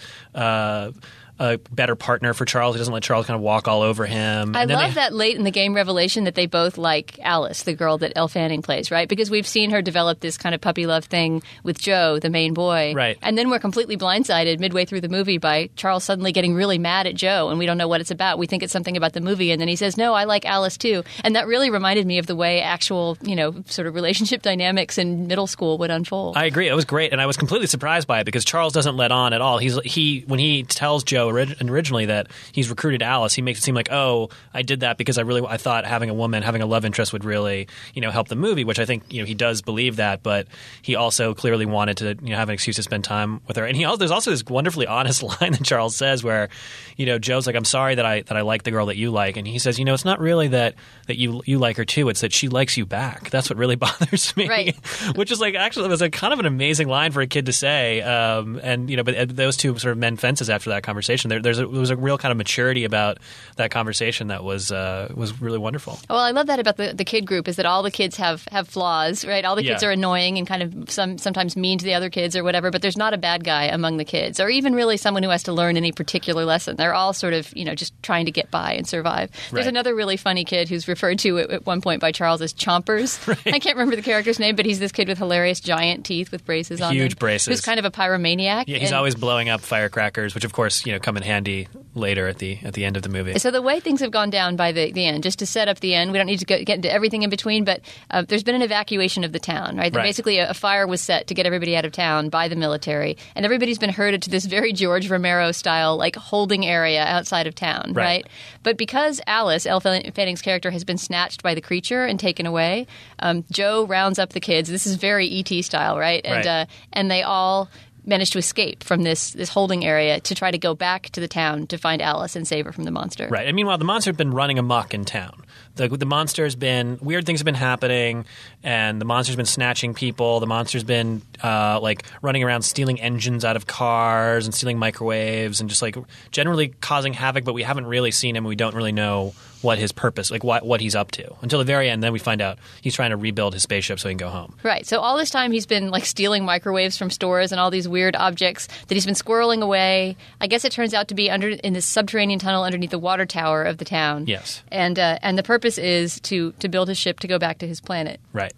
A 1.39 1.59
better 1.73 1.97
partner 1.97 2.35
for 2.35 2.45
Charles. 2.45 2.77
He 2.77 2.79
doesn't 2.79 2.93
let 2.95 3.03
Charles 3.03 3.27
kind 3.27 3.35
of 3.35 3.41
walk 3.43 3.67
all 3.67 3.83
over 3.83 4.07
him. 4.07 4.55
I 4.55 4.61
And 4.63 4.71
then 4.71 4.77
love 4.79 4.91
they- 4.91 5.01
that 5.01 5.13
late 5.13 5.37
in 5.37 5.43
the 5.45 5.51
game 5.51 5.75
revelation 5.75 6.25
that 6.25 6.35
they 6.37 6.47
both 6.47 6.79
like 6.79 7.19
Alice, 7.23 7.63
the 7.65 7.73
girl 7.73 7.99
that 7.99 8.13
Elle 8.15 8.29
Fanning 8.29 8.63
plays, 8.63 8.91
right? 8.93 9.09
Because 9.09 9.29
we've 9.31 9.47
seen 9.47 9.71
her 9.71 9.83
develop 9.83 10.21
this 10.21 10.37
kind 10.39 10.55
of 10.55 10.61
puppy 10.61 10.87
love 10.87 11.07
thing 11.07 11.43
with 11.65 11.81
Joe, 11.81 12.19
the 12.21 12.31
main 12.31 12.55
boy. 12.55 12.93
Right. 12.95 13.19
And 13.23 13.37
then 13.37 13.51
we're 13.51 13.59
completely 13.59 13.97
blindsided 13.97 14.61
midway 14.61 14.85
through 14.85 15.01
the 15.01 15.09
movie 15.09 15.39
by 15.39 15.71
Charles 15.75 16.05
suddenly 16.05 16.31
getting 16.33 16.55
really 16.55 16.79
mad 16.79 17.07
at 17.09 17.15
Joe, 17.17 17.49
and 17.49 17.59
we 17.59 17.67
don't 17.67 17.79
know 17.79 17.89
what 17.89 18.01
it's 18.01 18.11
about. 18.13 18.39
We 18.39 18.47
think 18.47 18.63
it's 18.63 18.73
something 18.73 18.97
about 18.97 19.13
the 19.15 19.21
movie, 19.21 19.51
and 19.51 19.61
then 19.61 19.69
he 19.69 19.77
says, 19.77 19.97
No, 19.97 20.15
I 20.15 20.25
like 20.25 20.45
Alice 20.47 20.77
too. 20.77 21.03
And 21.25 21.35
that 21.35 21.47
really 21.49 21.71
reminded 21.71 22.07
me 22.07 22.19
of 22.19 22.27
the 22.27 22.37
way 22.37 22.61
actual, 22.61 23.17
you 23.23 23.35
know, 23.35 23.55
sort 23.67 23.89
of 23.89 23.95
relationship 23.95 24.43
dynamics 24.53 24.97
in 24.99 25.27
middle 25.27 25.47
school 25.49 25.79
would 25.79 25.91
unfold. 25.91 26.37
I 26.37 26.45
agree. 26.45 26.69
It 26.69 26.75
was 26.75 26.85
great, 26.85 27.11
and 27.13 27.21
I 27.21 27.27
was 27.27 27.37
completely 27.37 27.67
surprised 27.67 28.07
by 28.07 28.21
it 28.21 28.25
because 28.25 28.45
Charles 28.45 28.73
doesn't 28.75 28.97
let 28.97 29.11
on 29.11 29.33
at 29.33 29.41
all. 29.41 29.59
He's 29.59 29.81
he 29.81 30.25
when 30.29 30.39
he 30.39 30.63
tells 30.63 31.03
Joe 31.03 31.22
orig- 31.29 31.57
originally 31.63 32.07
that 32.07 32.29
he's 32.53 32.71
recruited 32.71 33.03
Alice, 33.03 33.35
he 33.35 33.43
makes 33.43 33.61
it 33.61 33.63
seem 33.63 33.75
like, 33.75 33.91
oh, 33.91 34.31
I 34.53 34.63
did 34.63 34.81
that 34.81 34.99
because 34.99 35.19
I 35.19 35.23
really 35.23 35.43
I 35.47 35.57
thought 35.57 35.85
having 35.85 36.11
a 36.11 36.15
woman, 36.15 36.43
having 36.43 36.63
a 36.63 36.67
love 36.67 36.85
interest 36.85 37.13
would 37.13 37.25
really 37.25 37.69
you 37.95 38.01
know 38.01 38.11
help 38.11 38.29
the 38.29 38.37
movie, 38.37 38.65
which 38.65 38.79
I 38.79 38.85
think 38.85 39.13
you 39.13 39.21
know 39.21 39.27
he 39.27 39.35
does 39.35 39.63
believe 39.63 39.97
that, 39.97 40.23
but 40.23 40.47
he 40.83 40.95
also 40.95 41.35
clearly 41.35 41.67
wanted 41.67 41.99
to 41.99 42.17
you 42.23 42.31
know 42.31 42.37
have 42.37 42.49
an 42.49 42.55
excuse 42.55 42.77
to 42.77 42.83
spend 42.83 43.05
time 43.05 43.41
with 43.47 43.57
her. 43.57 43.65
And 43.65 43.77
he 43.77 43.85
also 43.85 43.99
there's 43.99 44.11
also 44.11 44.31
this 44.31 44.45
wonderfully 44.45 44.87
honest 44.93 45.23
line 45.23 45.53
that 45.53 45.65
Charles 45.65 45.97
says 45.97 46.23
where 46.25 46.49
you 46.97 47.07
know 47.07 47.19
Joe's 47.19 47.47
like, 47.47 47.57
I'm 47.57 47.65
sorry 47.65 47.97
that 47.97 48.07
I 48.07 48.23
that 48.23 48.37
I 48.37 48.43
like 48.43 48.63
the 48.63 48.71
girl 48.71 48.87
that 48.87 48.97
you 48.97 49.11
like, 49.11 49.37
and 49.37 49.47
he 49.47 49.59
says, 49.59 49.79
you 49.79 49.85
know, 49.85 49.95
it's 49.95 50.05
not 50.05 50.21
really 50.21 50.49
that 50.49 50.75
that 51.07 51.17
you 51.17 51.43
you 51.45 51.59
like 51.59 51.77
her 51.77 51.85
too, 51.85 52.09
it's 52.09 52.21
that 52.21 52.33
she 52.33 52.49
likes 52.49 52.77
you 52.77 52.87
back. 52.87 53.31
That's 53.31 53.51
what 53.51 53.59
really 53.59 53.77
bothers 53.83 54.37
me. 54.37 54.49
Right. 54.49 54.77
which 55.15 55.31
is 55.31 55.41
like 55.41 55.55
actually 55.55 55.87
it 55.87 55.91
was 55.91 56.03
a 56.03 56.11
kind 56.11 56.33
of 56.33 56.39
an 56.39 56.47
amazing 56.47 56.89
line 56.89 57.13
for 57.13 57.21
a 57.21 57.27
kid 57.27 57.47
to 57.47 57.53
say. 57.53 58.01
Um, 58.03 58.61
and 58.63 58.91
you 58.91 58.97
know, 58.97 59.03
but 59.05 59.17
uh, 59.17 59.27
those 59.29 59.57
two 59.57 59.79
sort 59.79 59.93
of 59.93 59.99
men 59.99 60.17
fences 60.17 60.51
after 60.51 60.71
that 60.71 60.83
conversation. 60.83 61.12
There, 61.29 61.41
there's 61.41 61.59
a, 61.59 61.67
there 61.67 61.81
was 61.81 61.91
a 61.91 61.97
real 61.97 62.19
kind 62.19 62.31
of 62.33 62.39
maturity 62.39 62.85
about 62.85 63.19
that 63.57 63.71
conversation 63.71 64.29
that 64.29 64.43
was 64.45 64.73
uh, 64.73 65.13
was 65.15 65.41
really 65.41 65.59
wonderful. 65.59 65.99
Well, 66.09 66.19
I 66.19 66.31
love 66.31 66.47
that 66.47 66.59
about 66.59 66.77
the, 66.77 66.93
the 66.95 67.05
kid 67.05 67.27
group 67.27 67.49
is 67.49 67.57
that 67.57 67.67
all 67.67 67.83
the 67.83 67.91
kids 67.91 68.17
have, 68.17 68.47
have 68.51 68.69
flaws, 68.69 69.25
right? 69.27 69.45
All 69.45 69.57
the 69.57 69.63
kids 69.63 69.83
Yeah. 69.83 69.89
are 69.91 69.93
annoying 69.93 70.39
and 70.39 70.47
kind 70.47 70.63
of 70.63 70.91
some 70.91 71.19
sometimes 71.19 71.57
mean 71.57 71.79
to 71.79 71.85
the 71.85 71.95
other 71.95 72.11
kids 72.11 72.37
or 72.37 72.45
whatever, 72.45 72.71
but 72.71 72.83
there's 72.83 72.97
not 72.97 73.15
a 73.15 73.19
bad 73.19 73.45
guy 73.45 73.65
among 73.65 73.97
the 73.97 74.05
kids, 74.05 74.41
or 74.41 74.49
even 74.49 74.75
really 74.75 74.97
someone 74.97 75.23
who 75.23 75.31
has 75.31 75.43
to 75.45 75.53
learn 75.53 75.77
any 75.77 75.93
particular 75.93 76.45
lesson. 76.45 76.77
They're 76.77 76.95
all 76.95 77.13
sort 77.13 77.35
of 77.35 77.55
you 77.57 77.65
know 77.65 77.75
just 77.75 77.93
trying 78.03 78.27
to 78.27 78.33
get 78.33 78.51
by 78.51 78.73
and 78.75 78.87
survive. 78.87 79.31
There's 79.51 79.67
Right. 79.67 79.71
another 79.73 79.95
really 79.95 80.17
funny 80.17 80.45
kid 80.45 80.69
who's 80.69 80.89
referred 80.89 81.19
to 81.21 81.39
at, 81.39 81.51
at 81.51 81.67
one 81.67 81.81
point 81.81 82.01
by 82.01 82.13
Charles 82.13 82.41
as 82.43 82.53
Chompers. 82.53 83.19
I 83.53 83.59
can't 83.59 83.77
remember 83.77 83.97
the 83.97 84.03
character's 84.03 84.39
name, 84.39 84.57
but 84.57 84.65
he's 84.67 84.79
this 84.79 84.93
kid 84.93 85.09
with 85.09 85.19
hilarious 85.19 85.61
giant 85.61 86.05
teeth 86.07 86.31
with 86.33 86.45
braces 86.47 86.81
on. 86.81 86.95
Huge 86.95 87.13
them, 87.13 87.19
braces. 87.19 87.49
Who's 87.49 87.61
kind 87.61 87.79
of 87.79 87.85
a 87.85 87.91
pyromaniac. 87.91 88.65
Yeah, 88.67 88.79
he's 88.79 88.91
and- 88.91 88.97
always 88.97 89.15
blowing 89.15 89.49
up 89.49 89.61
firecrackers, 89.61 90.35
which 90.35 90.45
of 90.45 90.53
course 90.53 90.85
you 90.87 90.93
know 90.93 90.99
come 91.03 91.17
in 91.17 91.23
handy 91.23 91.69
later 91.95 92.27
at 92.29 92.39
the 92.39 92.59
at 92.63 92.73
the 92.75 92.85
end 92.85 92.97
of 92.97 93.03
the 93.03 93.09
movie. 93.09 93.39
So 93.39 93.51
the 93.51 93.61
way 93.63 93.81
things 93.81 94.01
have 94.01 94.11
gone 94.11 94.31
down 94.31 94.57
by 94.57 94.73
the, 94.73 94.93
the 94.93 95.05
end, 95.07 95.23
just 95.23 95.39
to 95.41 95.47
set 95.47 95.69
up 95.69 95.81
the 95.81 95.95
end, 95.95 96.13
we 96.13 96.19
don't 96.19 96.27
need 96.27 96.39
to 96.39 96.45
go, 96.47 96.63
get 96.65 96.77
into 96.77 96.91
everything 96.93 97.23
in 97.23 97.31
between, 97.31 97.65
but 97.65 97.81
uh, 98.11 98.23
there's 98.23 98.43
been 98.43 98.55
an 98.55 98.63
evacuation 98.63 99.25
of 99.25 99.33
the 99.33 99.39
town, 99.39 99.77
right? 99.77 99.95
Right. 99.95 100.03
Basically, 100.05 100.39
a, 100.39 100.51
a 100.51 100.55
fire 100.55 100.87
was 100.87 101.01
set 101.01 101.27
to 101.27 101.35
get 101.35 101.45
everybody 101.47 101.77
out 101.77 101.85
of 101.85 101.93
town 101.93 102.29
by 102.31 102.49
the 102.49 102.57
military, 102.57 103.17
and 103.35 103.45
everybody's 103.45 103.79
been 103.79 103.91
herded 103.91 104.23
to 104.23 104.31
this 104.31 104.45
very 104.47 104.73
George 104.73 105.11
Romero 105.11 105.53
style, 105.53 105.97
like 105.97 106.17
holding 106.17 106.65
area 106.67 107.05
outside 107.05 107.47
of 107.47 107.55
town, 107.55 107.93
Right. 107.93 108.05
right? 108.05 108.27
But 108.63 108.77
because 108.79 109.21
Alice, 109.27 109.67
Elle 109.67 109.81
Fanning's 109.81 110.43
character, 110.43 110.71
has 110.71 110.85
been 110.85 110.99
snatched 110.99 111.43
by 111.43 111.55
the 111.55 111.61
creature 111.61 112.05
and 112.05 112.19
taken 112.19 112.47
away, 112.47 112.87
um, 113.19 113.45
Joe 113.51 113.85
rounds 113.87 114.19
up 114.19 114.31
the 114.31 114.41
kids. 114.41 114.69
This 114.69 114.87
is 114.87 114.95
very 114.97 115.29
ET 115.31 115.63
style, 115.63 115.99
right? 115.99 116.21
And 116.25 116.33
Right. 116.33 116.47
Uh, 116.47 116.67
and 116.93 117.11
they 117.11 117.23
all 117.23 117.69
manage 118.05 118.31
to 118.31 118.39
escape 118.39 118.83
from 118.83 119.03
this 119.03 119.31
this 119.31 119.49
holding 119.49 119.85
area 119.85 120.21
to 120.21 120.35
try 120.35 120.51
to 120.51 120.59
go 120.59 120.75
back 120.75 121.11
to 121.11 121.21
the 121.21 121.29
town 121.29 121.67
to 121.69 121.79
find 121.79 122.03
Alice 122.03 122.37
and 122.37 122.47
save 122.47 122.65
her 122.65 122.73
from 122.73 122.85
the 122.85 122.91
monster. 122.91 123.29
Right. 123.29 123.47
And 123.47 123.55
meanwhile, 123.55 123.79
the 123.79 123.85
monster 123.85 124.11
has 124.11 124.17
been 124.17 124.33
running 124.33 124.59
amok 124.59 124.95
in 124.95 125.05
town. 125.05 125.43
The, 125.77 125.89
the 125.89 126.07
monster's 126.07 126.55
been 126.55 126.99
weird 127.01 127.25
things 127.25 127.41
have 127.41 127.45
been 127.45 127.55
happening, 127.55 128.27
and 128.63 129.01
the 129.01 129.05
monster's 129.05 129.37
been 129.37 129.47
snatching 129.47 129.95
people. 129.95 130.41
The 130.41 130.47
monster's 130.47 130.85
been 130.85 131.23
uh, 131.43 131.81
like 131.81 132.05
running 132.21 132.43
around 132.43 132.63
stealing 132.63 133.01
engines 133.01 133.45
out 133.45 133.57
of 133.57 133.67
cars 133.67 134.47
and 134.47 134.55
stealing 134.55 134.79
microwaves 134.79 135.61
and 135.61 135.71
just 135.71 135.83
like 135.83 135.97
generally 136.31 136.69
causing 136.69 137.13
havoc. 137.13 137.45
But 137.45 137.55
we 137.55 137.63
haven't 137.63 137.87
really 137.87 138.11
seen 138.11 138.37
him. 138.37 138.45
We 138.45 138.57
don't 138.57 138.75
really 138.75 138.93
know 138.93 139.35
what 139.63 139.79
his 139.79 139.93
purpose, 139.93 140.31
like 140.31 140.45
what 140.45 140.65
what 140.65 140.81
he's 140.81 140.95
up 140.95 141.11
to, 141.13 141.35
until 141.43 141.59
the 141.59 141.65
very 141.65 141.89
end. 141.89 142.03
Then 142.03 142.13
we 142.13 142.19
find 142.19 142.41
out 142.41 142.59
he's 142.81 142.95
trying 142.95 143.11
to 143.11 143.17
rebuild 143.17 143.55
his 143.55 143.63
spaceship 143.63 144.01
so 144.01 144.09
he 144.09 144.13
can 144.13 144.19
go 144.19 144.29
home. 144.29 144.55
Right. 144.63 144.87
So 144.87 145.01
all 145.01 145.17
this 145.17 145.31
time 145.31 145.53
he's 145.53 145.67
been 145.67 145.91
like 145.91 146.05
stealing 146.05 146.45
microwaves 146.45 146.99
from 146.99 147.11
stores 147.11 147.53
and 147.53 147.61
all 147.61 147.71
these 147.71 147.89
weird 147.89 148.17
objects 148.17 148.69
that 148.89 148.95
he's 148.95 149.07
been 149.07 149.15
squirreling 149.15 149.63
away. 149.63 150.17
I 150.41 150.47
guess 150.47 150.65
it 150.65 150.73
turns 150.73 150.95
out 150.95 151.09
to 151.09 151.15
be 151.15 151.31
under 151.31 151.49
in 151.49 151.73
this 151.73 151.87
subterranean 151.87 152.39
tunnel 152.39 152.65
underneath 152.65 152.91
the 152.91 152.99
water 152.99 153.27
tower 153.27 153.65
of 153.65 153.79
the 153.79 153.85
town. 153.85 154.27
Yes. 154.27 154.63
And 154.71 154.99
uh, 154.99 155.19
and 155.23 155.39
the 155.39 155.43
purpose 155.43 155.79
is 155.79 156.21
to 156.21 156.53
to 156.61 156.69
build 156.69 156.89
his 156.89 156.99
ship 156.99 157.21
to 157.21 157.29
go 157.29 157.39
back 157.39 157.59
to 157.59 157.67
his 157.67 157.81
planet. 157.81 158.21
Right. 158.33 158.53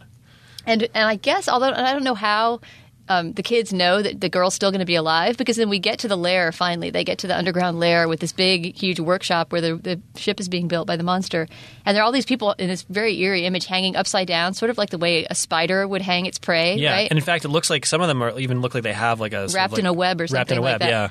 And 0.67 0.83
and 0.95 1.09
I 1.09 1.17
guess 1.17 1.49
although 1.49 1.73
I 1.73 1.93
don't 1.93 2.05
know 2.05 2.15
how 2.15 2.61
um, 3.09 3.33
the 3.35 3.43
kids 3.43 3.73
know 3.73 4.01
that 4.01 4.21
the 4.21 4.29
girl's 4.29 4.55
still 4.55 4.71
going 4.71 4.81
to 4.81 4.87
be 4.87 4.95
alive 4.95 5.37
because 5.37 5.57
then 5.57 5.69
we 5.69 5.79
get 5.79 5.99
to 6.01 6.09
the 6.09 6.17
lair 6.17 6.53
finally. 6.53 6.91
They 6.91 7.05
get 7.05 7.19
to 7.19 7.27
the 7.27 7.37
underground 7.37 7.79
lair 7.79 8.09
with 8.09 8.21
this 8.21 8.33
big, 8.33 8.75
huge 8.77 8.99
workshop 9.01 9.53
where 9.53 9.61
the, 9.61 9.77
the 9.77 10.01
ship 10.19 10.41
is 10.41 10.49
being 10.49 10.69
built 10.69 10.87
by 10.87 10.97
the 10.97 11.03
monster. 11.03 11.47
And 11.85 11.95
there 11.95 12.03
are 12.03 12.07
all 12.07 12.13
these 12.13 12.25
people 12.25 12.53
in 12.59 12.69
this 12.69 12.83
very 12.83 13.19
eerie 13.21 13.45
image 13.45 13.67
hanging 13.67 13.95
upside 13.95 14.27
down, 14.27 14.55
sort 14.55 14.71
of 14.71 14.79
like 14.79 14.91
the 14.91 14.99
way 14.99 15.27
a 15.29 15.35
spider 15.35 15.87
would 15.87 16.01
hang 16.03 16.27
its 16.27 16.39
prey, 16.39 16.77
Yeah. 16.77 16.93
right? 16.93 17.09
And 17.11 17.19
in 17.19 17.25
fact, 17.25 17.45
it 17.45 17.49
looks 17.49 17.69
like 17.69 17.85
some 17.85 18.01
of 18.01 18.09
them 18.09 18.23
are 18.23 18.39
even 18.39 18.61
look 18.63 18.75
like 18.75 18.83
they 18.85 18.93
have 18.95 19.21
like 19.21 19.35
a 19.35 19.49
Wrapped 19.53 19.73
like- 19.75 19.81
in 19.81 19.87
a 19.87 19.93
web 19.93 20.21
or 20.21 20.27
something. 20.27 20.39
wrapped 20.39 20.53
in 20.53 20.59
a 20.59 20.61
like 20.63 20.73
web. 20.73 20.81
that. 20.81 20.89
Yeah. 20.89 21.09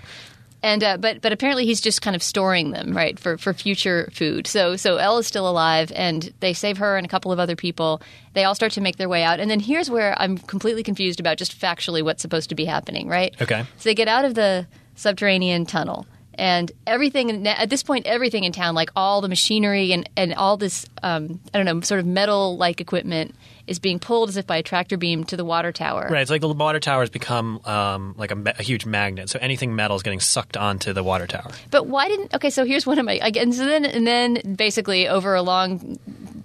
And 0.63 0.81
uh, 0.81 0.95
but 0.97 1.21
but 1.21 1.33
apparently 1.33 1.65
he's 1.65 1.81
just 1.81 2.01
kind 2.01 2.15
of 2.15 2.23
storing 2.23 2.71
them, 2.71 2.95
right, 2.95 3.19
for 3.19 3.37
for 3.37 3.53
future 3.53 4.09
food. 4.13 4.47
So 4.47 4.77
so 4.77 4.95
Elle 4.95 5.17
is 5.17 5.27
still 5.27 5.47
alive, 5.47 5.91
and 5.93 6.33
they 6.39 6.53
save 6.53 6.77
her 6.77 6.95
and 6.95 7.05
a 7.05 7.09
couple 7.09 7.33
of 7.33 7.39
other 7.39 7.57
people. 7.57 8.01
They 8.31 8.45
all 8.45 8.55
start 8.55 8.71
to 8.73 8.81
make 8.81 8.95
their 8.95 9.09
way 9.09 9.23
out, 9.23 9.41
and 9.41 9.51
then 9.51 9.59
here's 9.59 9.89
where 9.89 10.19
I'm 10.19 10.37
completely 10.37 10.81
confused 10.81 11.19
about 11.19 11.37
just 11.37 11.59
factually 11.59 12.01
what's 12.01 12.21
supposed 12.21 12.47
to 12.49 12.55
be 12.55 12.63
happening, 12.63 13.09
right? 13.09 13.35
Okay. 13.41 13.65
So 13.77 13.89
they 13.89 13.93
get 13.93 14.07
out 14.07 14.23
of 14.23 14.35
the 14.35 14.65
subterranean 14.95 15.65
tunnel. 15.65 16.07
And 16.35 16.71
everything 16.87 17.45
at 17.47 17.69
this 17.69 17.83
point, 17.83 18.07
everything 18.07 18.43
in 18.43 18.53
town, 18.53 18.73
like 18.73 18.89
all 18.95 19.21
the 19.21 19.27
machinery 19.27 19.91
and, 19.91 20.09
and 20.17 20.33
all 20.33 20.57
this, 20.57 20.87
um, 21.03 21.39
I 21.53 21.59
don't 21.59 21.65
know, 21.65 21.81
sort 21.81 21.99
of 21.99 22.07
metal 22.07 22.57
like 22.57 22.81
equipment, 22.81 23.35
is 23.67 23.79
being 23.79 23.99
pulled 23.99 24.29
as 24.29 24.37
if 24.37 24.45
by 24.45 24.57
a 24.57 24.63
tractor 24.63 24.97
beam 24.97 25.23
to 25.25 25.37
the 25.37 25.45
water 25.45 25.71
tower. 25.71 26.07
Right. 26.09 26.21
It's 26.21 26.31
like 26.31 26.41
the 26.41 26.49
water 26.49 26.79
tower 26.79 27.01
has 27.01 27.09
become 27.09 27.61
um, 27.65 28.13
like 28.17 28.31
a, 28.31 28.35
ma- 28.35 28.51
a 28.57 28.63
huge 28.63 28.85
magnet. 28.85 29.29
So 29.29 29.39
anything 29.41 29.75
metal 29.75 29.95
is 29.95 30.03
getting 30.03 30.19
sucked 30.19 30.57
onto 30.57 30.93
the 30.93 31.03
water 31.03 31.27
tower. 31.27 31.51
But 31.71 31.87
why 31.87 32.07
didn't? 32.07 32.33
Okay, 32.33 32.49
so 32.49 32.65
here's 32.65 32.85
one 32.85 32.99
of 32.99 33.05
my 33.05 33.13
again. 33.21 33.51
So 33.53 33.65
then 33.65 33.85
and 33.85 34.05
then 34.05 34.55
basically 34.55 35.07
over 35.07 35.33
a 35.35 35.41
long 35.41 35.97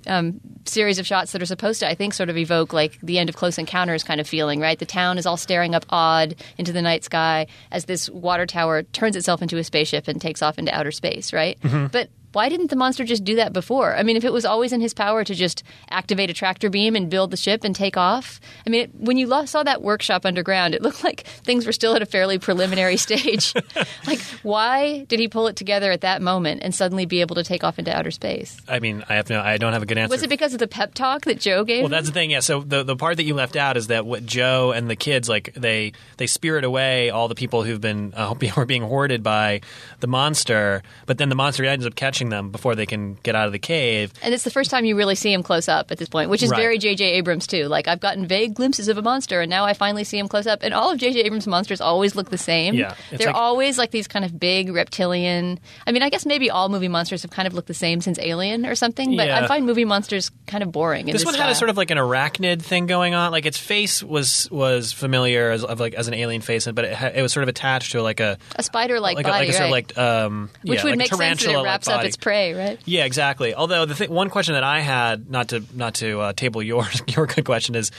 um, 0.07 0.41
series 0.65 0.99
of 0.99 1.07
shots 1.07 1.33
that 1.33 1.43
are 1.43 1.47
supposed 1.47 1.81
to, 1.81 1.89
I 1.89 1.95
think, 1.95 2.15
sort 2.15 2.29
of 2.29 2.37
evoke 2.37 2.73
like 2.73 2.99
the 3.01 3.19
end 3.19 3.29
of 3.29 3.37
Close 3.37 3.59
Encounters 3.59 4.05
kind 4.05 4.21
of 4.21 4.29
feeling. 4.29 4.61
Right, 4.61 4.79
the 4.79 4.87
town 4.87 5.19
is 5.19 5.27
all 5.27 5.37
staring 5.37 5.75
up 5.75 5.87
odd 5.91 6.37
into 6.57 6.73
the 6.73 6.83
night 6.83 7.05
sky 7.05 7.47
as 7.73 7.87
this 7.87 8.09
water 8.11 8.47
tower 8.47 8.85
turns 8.85 9.17
itself 9.17 9.43
into 9.43 9.57
a 9.59 9.65
spaceship 9.65 10.07
and 10.09 10.21
takes 10.21 10.41
off 10.43 10.59
into 10.59 10.75
outer 10.75 10.93
space. 10.93 11.33
Right, 11.33 11.59
but. 11.63 12.11
Why 12.33 12.49
didn't 12.49 12.69
the 12.69 12.77
monster 12.77 13.05
just 13.05 13.25
do 13.25 13.37
that 13.37 13.53
before? 13.53 13.97
I 13.97 14.03
mean, 14.03 14.17
if 14.17 14.25
it 14.25 14.33
was 14.33 14.45
always 14.45 14.73
in 14.73 14.81
his 14.81 14.93
power 14.93 15.25
to 15.25 15.35
just 15.35 15.63
activate 15.91 16.29
a 16.29 16.35
tractor 16.35 16.69
beam 16.69 16.95
and 16.95 17.09
build 17.09 17.31
the 17.31 17.37
ship 17.37 17.65
and 17.65 17.75
take 17.75 17.97
off, 17.97 18.41
I 18.67 18.71
mean, 18.71 18.83
it, 18.83 18.95
when 18.95 19.17
you 19.17 19.47
saw 19.47 19.63
that 19.63 19.83
workshop 19.83 20.27
underground, 20.27 20.75
it 20.75 20.83
looked 20.83 21.03
like 21.09 21.21
things 21.21 21.67
were 21.67 21.73
still 21.73 21.95
at 21.95 22.03
a 22.03 22.07
fairly 22.07 22.39
preliminary 22.39 22.97
stage. 23.09 23.55
like, 24.07 24.21
why 24.43 25.05
did 25.05 25.21
he 25.21 25.29
pull 25.29 25.47
it 25.47 25.57
together 25.57 25.91
at 25.91 26.03
that 26.03 26.21
moment 26.21 26.63
and 26.63 26.75
suddenly 26.75 27.07
be 27.07 27.21
able 27.21 27.37
to 27.37 27.45
take 27.45 27.65
off 27.65 27.79
into 27.79 27.97
outer 27.97 28.11
space? 28.11 28.61
I 28.69 28.79
mean, 28.79 29.05
I 29.09 29.15
have 29.15 29.31
no, 29.31 29.41
I 29.41 29.57
don't 29.57 29.73
have 29.73 29.83
a 29.83 29.87
good 29.87 29.99
answer. 29.99 30.13
Was 30.13 30.23
it 30.23 30.31
because 30.31 30.53
of 30.53 30.59
the 30.59 30.69
pep 30.69 30.95
talk 30.95 31.25
that 31.25 31.41
Joe 31.41 31.65
gave? 31.65 31.79
well, 31.79 31.87
him? 31.87 31.93
that's 31.93 32.09
the 32.09 32.13
thing. 32.13 32.31
Yeah. 32.31 32.41
So 32.41 32.61
the 32.61 32.83
the 32.83 32.97
part 32.97 33.17
that 33.17 33.25
you 33.25 33.35
left 33.35 33.57
out 33.57 33.77
is 33.77 33.89
that 33.89 34.05
what 34.05 34.27
Joe 34.27 34.73
and 34.73 34.91
the 34.91 34.97
kids 34.97 35.29
like 35.29 35.55
they 35.55 35.93
they 36.19 36.27
spirit 36.27 36.65
away 36.65 37.11
all 37.11 37.29
the 37.29 37.35
people 37.35 37.63
who've 37.63 37.81
been 37.81 38.13
uh, 38.15 38.35
who 38.35 38.61
are 38.61 38.67
being 38.67 38.83
hoarded 38.83 39.23
by 39.23 39.61
the 40.01 40.07
monster, 40.07 40.83
but 41.07 41.19
then 41.19 41.29
the 41.29 41.35
monster 41.35 41.65
ends 41.65 41.87
up 41.87 41.95
catching 41.95 42.18
them 42.29 42.51
before 42.51 42.75
they 42.75 42.87
can 42.87 43.15
get 43.23 43.35
out 43.37 43.47
of 43.47 43.53
the 43.53 43.59
cave. 43.59 44.13
and 44.23 44.35
it's 44.35 44.43
the 44.45 44.51
first 44.51 44.71
time 44.71 44.85
you 44.85 44.97
really 44.97 45.15
see 45.15 45.33
him 45.33 45.43
close 45.45 45.69
up 45.69 45.91
at 45.93 45.99
this 45.99 46.09
point, 46.09 46.29
which 46.31 46.43
is 46.43 46.51
Right. 46.51 46.59
very 46.61 46.79
J.J. 46.79 47.05
Abrams 47.13 47.47
too. 47.47 47.67
Like 47.67 47.87
I've 47.87 48.01
gotten 48.01 48.27
vague 48.27 48.55
glimpses 48.55 48.89
of 48.89 48.99
a 48.99 49.03
monster, 49.03 49.41
and 49.41 49.49
now 49.49 49.65
I 49.65 49.73
finally 49.75 50.03
see 50.05 50.19
him 50.19 50.27
close 50.27 50.47
up. 50.49 50.61
And 50.63 50.75
all 50.75 50.91
of 50.91 50.99
J.J. 50.99 51.21
Abrams' 51.21 51.47
monsters 51.47 51.81
always 51.81 52.17
look 52.17 52.31
the 52.31 52.37
same. 52.39 52.75
Yeah, 52.75 52.95
they're 53.11 53.29
like- 53.29 53.37
always 53.37 53.79
like 53.79 53.93
these 53.93 54.09
kind 54.09 54.25
of 54.25 54.39
big 54.39 54.71
reptilian. 54.75 55.61
I 55.87 55.93
mean, 55.93 56.03
I 56.03 56.09
guess 56.11 56.27
maybe 56.27 56.51
all 56.51 56.69
movie 56.69 56.89
monsters 56.89 57.23
have 57.23 57.31
kind 57.31 57.47
of 57.47 57.55
looked 57.55 57.69
the 57.69 57.75
same 57.75 58.01
since 58.01 58.19
Alien 58.19 58.67
or 58.67 58.75
something, 58.75 59.17
but 59.17 59.27
Yeah. 59.29 59.45
I 59.45 59.47
find 59.47 59.65
movie 59.65 59.85
monsters 59.85 60.31
kind 60.47 60.63
of 60.63 60.73
boring. 60.73 61.07
This 61.07 61.15
this 61.19 61.25
one 61.25 61.35
had 61.35 61.51
a 61.51 61.55
sort 61.55 61.71
of 61.71 61.77
like 61.77 61.91
an 61.91 61.99
arachnid 61.99 62.63
thing 62.63 62.87
going 62.87 63.15
on. 63.15 63.31
Like 63.33 63.47
its 63.47 63.59
face 63.59 64.03
was 64.03 64.49
was 64.51 64.93
familiar 64.93 65.51
as 65.51 65.65
of 65.65 65.79
like 65.81 65.95
as 65.95 66.09
an 66.09 66.15
alien 66.15 66.41
face, 66.41 66.67
but 66.67 66.85
it, 66.85 67.17
it 67.17 67.23
was 67.23 67.33
sort 67.33 67.43
of 67.43 67.49
attached 67.49 67.93
to 67.93 68.03
like 68.03 68.21
a 68.21 68.39
a 68.57 68.63
spider-like 68.63 69.17
like 69.17 69.27
a, 69.27 69.31
like 69.31 69.49
a 69.49 69.53
sort 69.53 69.65
of 69.67 69.71
like 69.71 69.99
um 69.99 70.51
which 70.63 70.79
yeah, 70.79 70.85
would 70.85 70.91
like 70.93 70.99
make 70.99 71.15
sense 71.15 71.45
that 71.45 71.55
it 71.59 71.63
wraps 71.63 71.89
up 71.89 72.05
its 72.09 72.17
prey, 72.17 72.55
right? 72.55 72.79
Yeah, 72.85 73.05
exactly. 73.05 73.55
Although 73.55 73.85
the 73.85 73.95
th- 73.95 74.11
one 74.11 74.31
question 74.31 74.55
that 74.55 74.65
I 74.65 74.81
had, 74.81 75.31
not 75.31 75.49
to 75.49 75.65
not 75.75 75.95
to 75.95 76.21
uh, 76.21 76.33
table 76.33 76.63
your 76.63 76.85
your 77.09 77.27
good 77.27 77.45
question, 77.45 77.75
is 77.75 77.91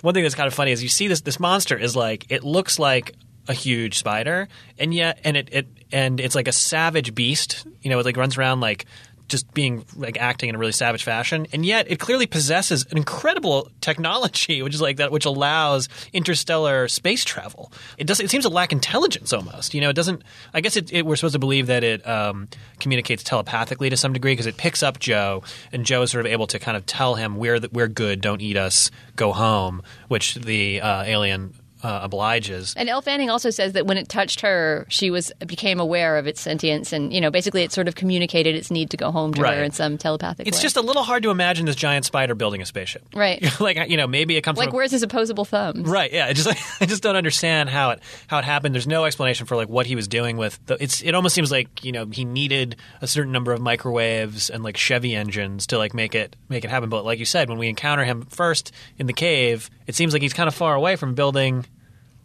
one 0.00 0.14
thing 0.14 0.22
that's 0.22 0.34
kind 0.34 0.46
of 0.46 0.54
funny 0.54 0.72
is 0.72 0.82
you 0.82 0.88
see 0.88 1.08
this 1.08 1.22
this 1.22 1.40
monster 1.40 1.76
is 1.76 1.96
like 1.96 2.26
it 2.30 2.44
looks 2.44 2.78
like 2.78 3.14
a 3.48 3.52
huge 3.52 3.98
spider, 3.98 4.48
and 4.78 4.94
yet 4.94 5.20
and 5.24 5.36
it, 5.36 5.48
it 5.52 5.68
and 5.90 6.20
it's 6.20 6.34
like 6.34 6.48
a 6.48 6.52
savage 6.52 7.14
beast. 7.14 7.66
You 7.82 7.90
know, 7.90 7.98
it 7.98 8.04
like 8.04 8.16
runs 8.16 8.36
around 8.36 8.60
like 8.60 8.86
just 9.32 9.52
being 9.54 9.84
like 9.96 10.16
acting 10.20 10.48
in 10.50 10.54
a 10.54 10.58
really 10.58 10.72
savage 10.72 11.02
fashion, 11.02 11.46
and 11.52 11.66
yet 11.66 11.90
it 11.90 11.98
clearly 11.98 12.26
possesses 12.26 12.86
an 12.90 12.96
incredible 12.96 13.70
technology, 13.80 14.62
which 14.62 14.74
is 14.74 14.80
like 14.80 14.98
that, 14.98 15.10
which 15.10 15.24
allows 15.24 15.88
interstellar 16.12 16.86
space 16.86 17.24
travel. 17.24 17.72
It 17.98 18.06
does. 18.06 18.20
It 18.20 18.30
seems 18.30 18.44
to 18.44 18.50
lack 18.50 18.72
intelligence 18.72 19.32
almost. 19.32 19.74
You 19.74 19.80
know, 19.80 19.88
it 19.88 19.96
doesn't. 19.96 20.22
I 20.54 20.60
guess 20.60 20.76
it, 20.76 20.92
it, 20.92 21.04
we're 21.04 21.16
supposed 21.16 21.32
to 21.32 21.40
believe 21.40 21.66
that 21.66 21.82
it 21.82 22.06
um, 22.06 22.46
communicates 22.78 23.24
telepathically 23.24 23.90
to 23.90 23.96
some 23.96 24.12
degree 24.12 24.32
because 24.32 24.46
it 24.46 24.56
picks 24.56 24.82
up 24.82 25.00
Joe, 25.00 25.42
and 25.72 25.84
Joe 25.84 26.02
is 26.02 26.12
sort 26.12 26.24
of 26.24 26.30
able 26.30 26.46
to 26.48 26.58
kind 26.58 26.76
of 26.76 26.86
tell 26.86 27.16
him 27.16 27.36
we're 27.36 27.58
we're 27.72 27.88
good, 27.88 28.20
don't 28.20 28.40
eat 28.40 28.56
us, 28.56 28.90
go 29.16 29.32
home, 29.32 29.82
which 30.08 30.34
the 30.36 30.80
uh, 30.80 31.02
alien 31.04 31.54
uh, 31.82 32.00
obliges. 32.02 32.74
And 32.76 32.88
Elle 32.88 33.02
Fanning 33.02 33.30
also 33.30 33.50
says 33.50 33.72
that 33.72 33.86
when 33.86 33.96
it 33.96 34.08
touched 34.08 34.40
her, 34.42 34.86
she 34.88 35.10
was 35.10 35.32
became 35.46 35.80
aware 35.80 36.16
of 36.18 36.26
its 36.26 36.40
sentience, 36.40 36.92
and 36.92 37.12
you 37.12 37.20
know, 37.20 37.30
basically, 37.30 37.62
it 37.62 37.72
sort 37.72 37.88
of 37.88 37.94
communicated 37.94 38.54
its 38.54 38.70
need 38.70 38.90
to 38.90 38.96
go 38.96 39.10
home 39.10 39.34
to 39.34 39.42
Right. 39.42 39.58
her 39.58 39.64
in 39.64 39.72
some 39.72 39.98
telepathic 39.98 40.44
way. 40.44 40.48
It's 40.48 40.58
way. 40.58 40.62
just 40.62 40.76
a 40.76 40.80
little 40.80 41.02
hard 41.02 41.22
to 41.24 41.30
imagine 41.30 41.66
this 41.66 41.76
giant 41.76 42.04
spider 42.04 42.34
building 42.34 42.62
a 42.62 42.66
spaceship, 42.66 43.02
right. 43.14 43.42
like 43.60 43.90
you 43.90 43.96
know, 43.96 44.06
maybe 44.06 44.36
it 44.36 44.42
comes 44.42 44.58
Like, 44.58 44.68
from 44.68 44.76
where's 44.76 44.90
his 44.90 45.02
opposable 45.02 45.44
thumbs? 45.44 45.88
Right. 45.88 46.12
Yeah. 46.12 46.26
I 46.26 46.32
just 46.32 46.48
I 46.82 46.86
just 46.86 47.02
don't 47.02 47.16
understand 47.16 47.68
how 47.68 47.90
it 47.90 48.00
how 48.28 48.38
it 48.38 48.44
happened. 48.44 48.74
There's 48.74 48.86
no 48.86 49.04
explanation 49.04 49.46
for 49.46 49.56
like 49.56 49.68
what 49.68 49.86
he 49.86 49.96
was 49.96 50.08
doing 50.08 50.36
with. 50.36 50.58
The, 50.66 50.82
it's 50.82 51.02
it 51.02 51.14
almost 51.14 51.34
seems 51.34 51.50
like 51.50 51.84
you 51.84 51.92
know 51.92 52.06
he 52.06 52.24
needed 52.24 52.76
a 53.00 53.06
certain 53.06 53.32
number 53.32 53.52
of 53.52 53.60
microwaves 53.60 54.50
and 54.50 54.62
like 54.62 54.76
Chevy 54.76 55.14
engines 55.14 55.66
to 55.68 55.78
like 55.78 55.94
make 55.94 56.14
it 56.14 56.36
make 56.48 56.64
it 56.64 56.70
happen. 56.70 56.88
But 56.88 57.04
like 57.04 57.18
you 57.18 57.24
said, 57.24 57.48
when 57.48 57.58
we 57.58 57.68
encounter 57.68 58.04
him 58.04 58.22
first 58.26 58.72
in 58.98 59.06
the 59.06 59.12
cave, 59.12 59.68
it 59.86 59.94
seems 59.94 60.12
like 60.12 60.22
he's 60.22 60.32
kind 60.32 60.48
of 60.48 60.54
far 60.54 60.74
away 60.74 60.96
from 60.96 61.14
building 61.14 61.64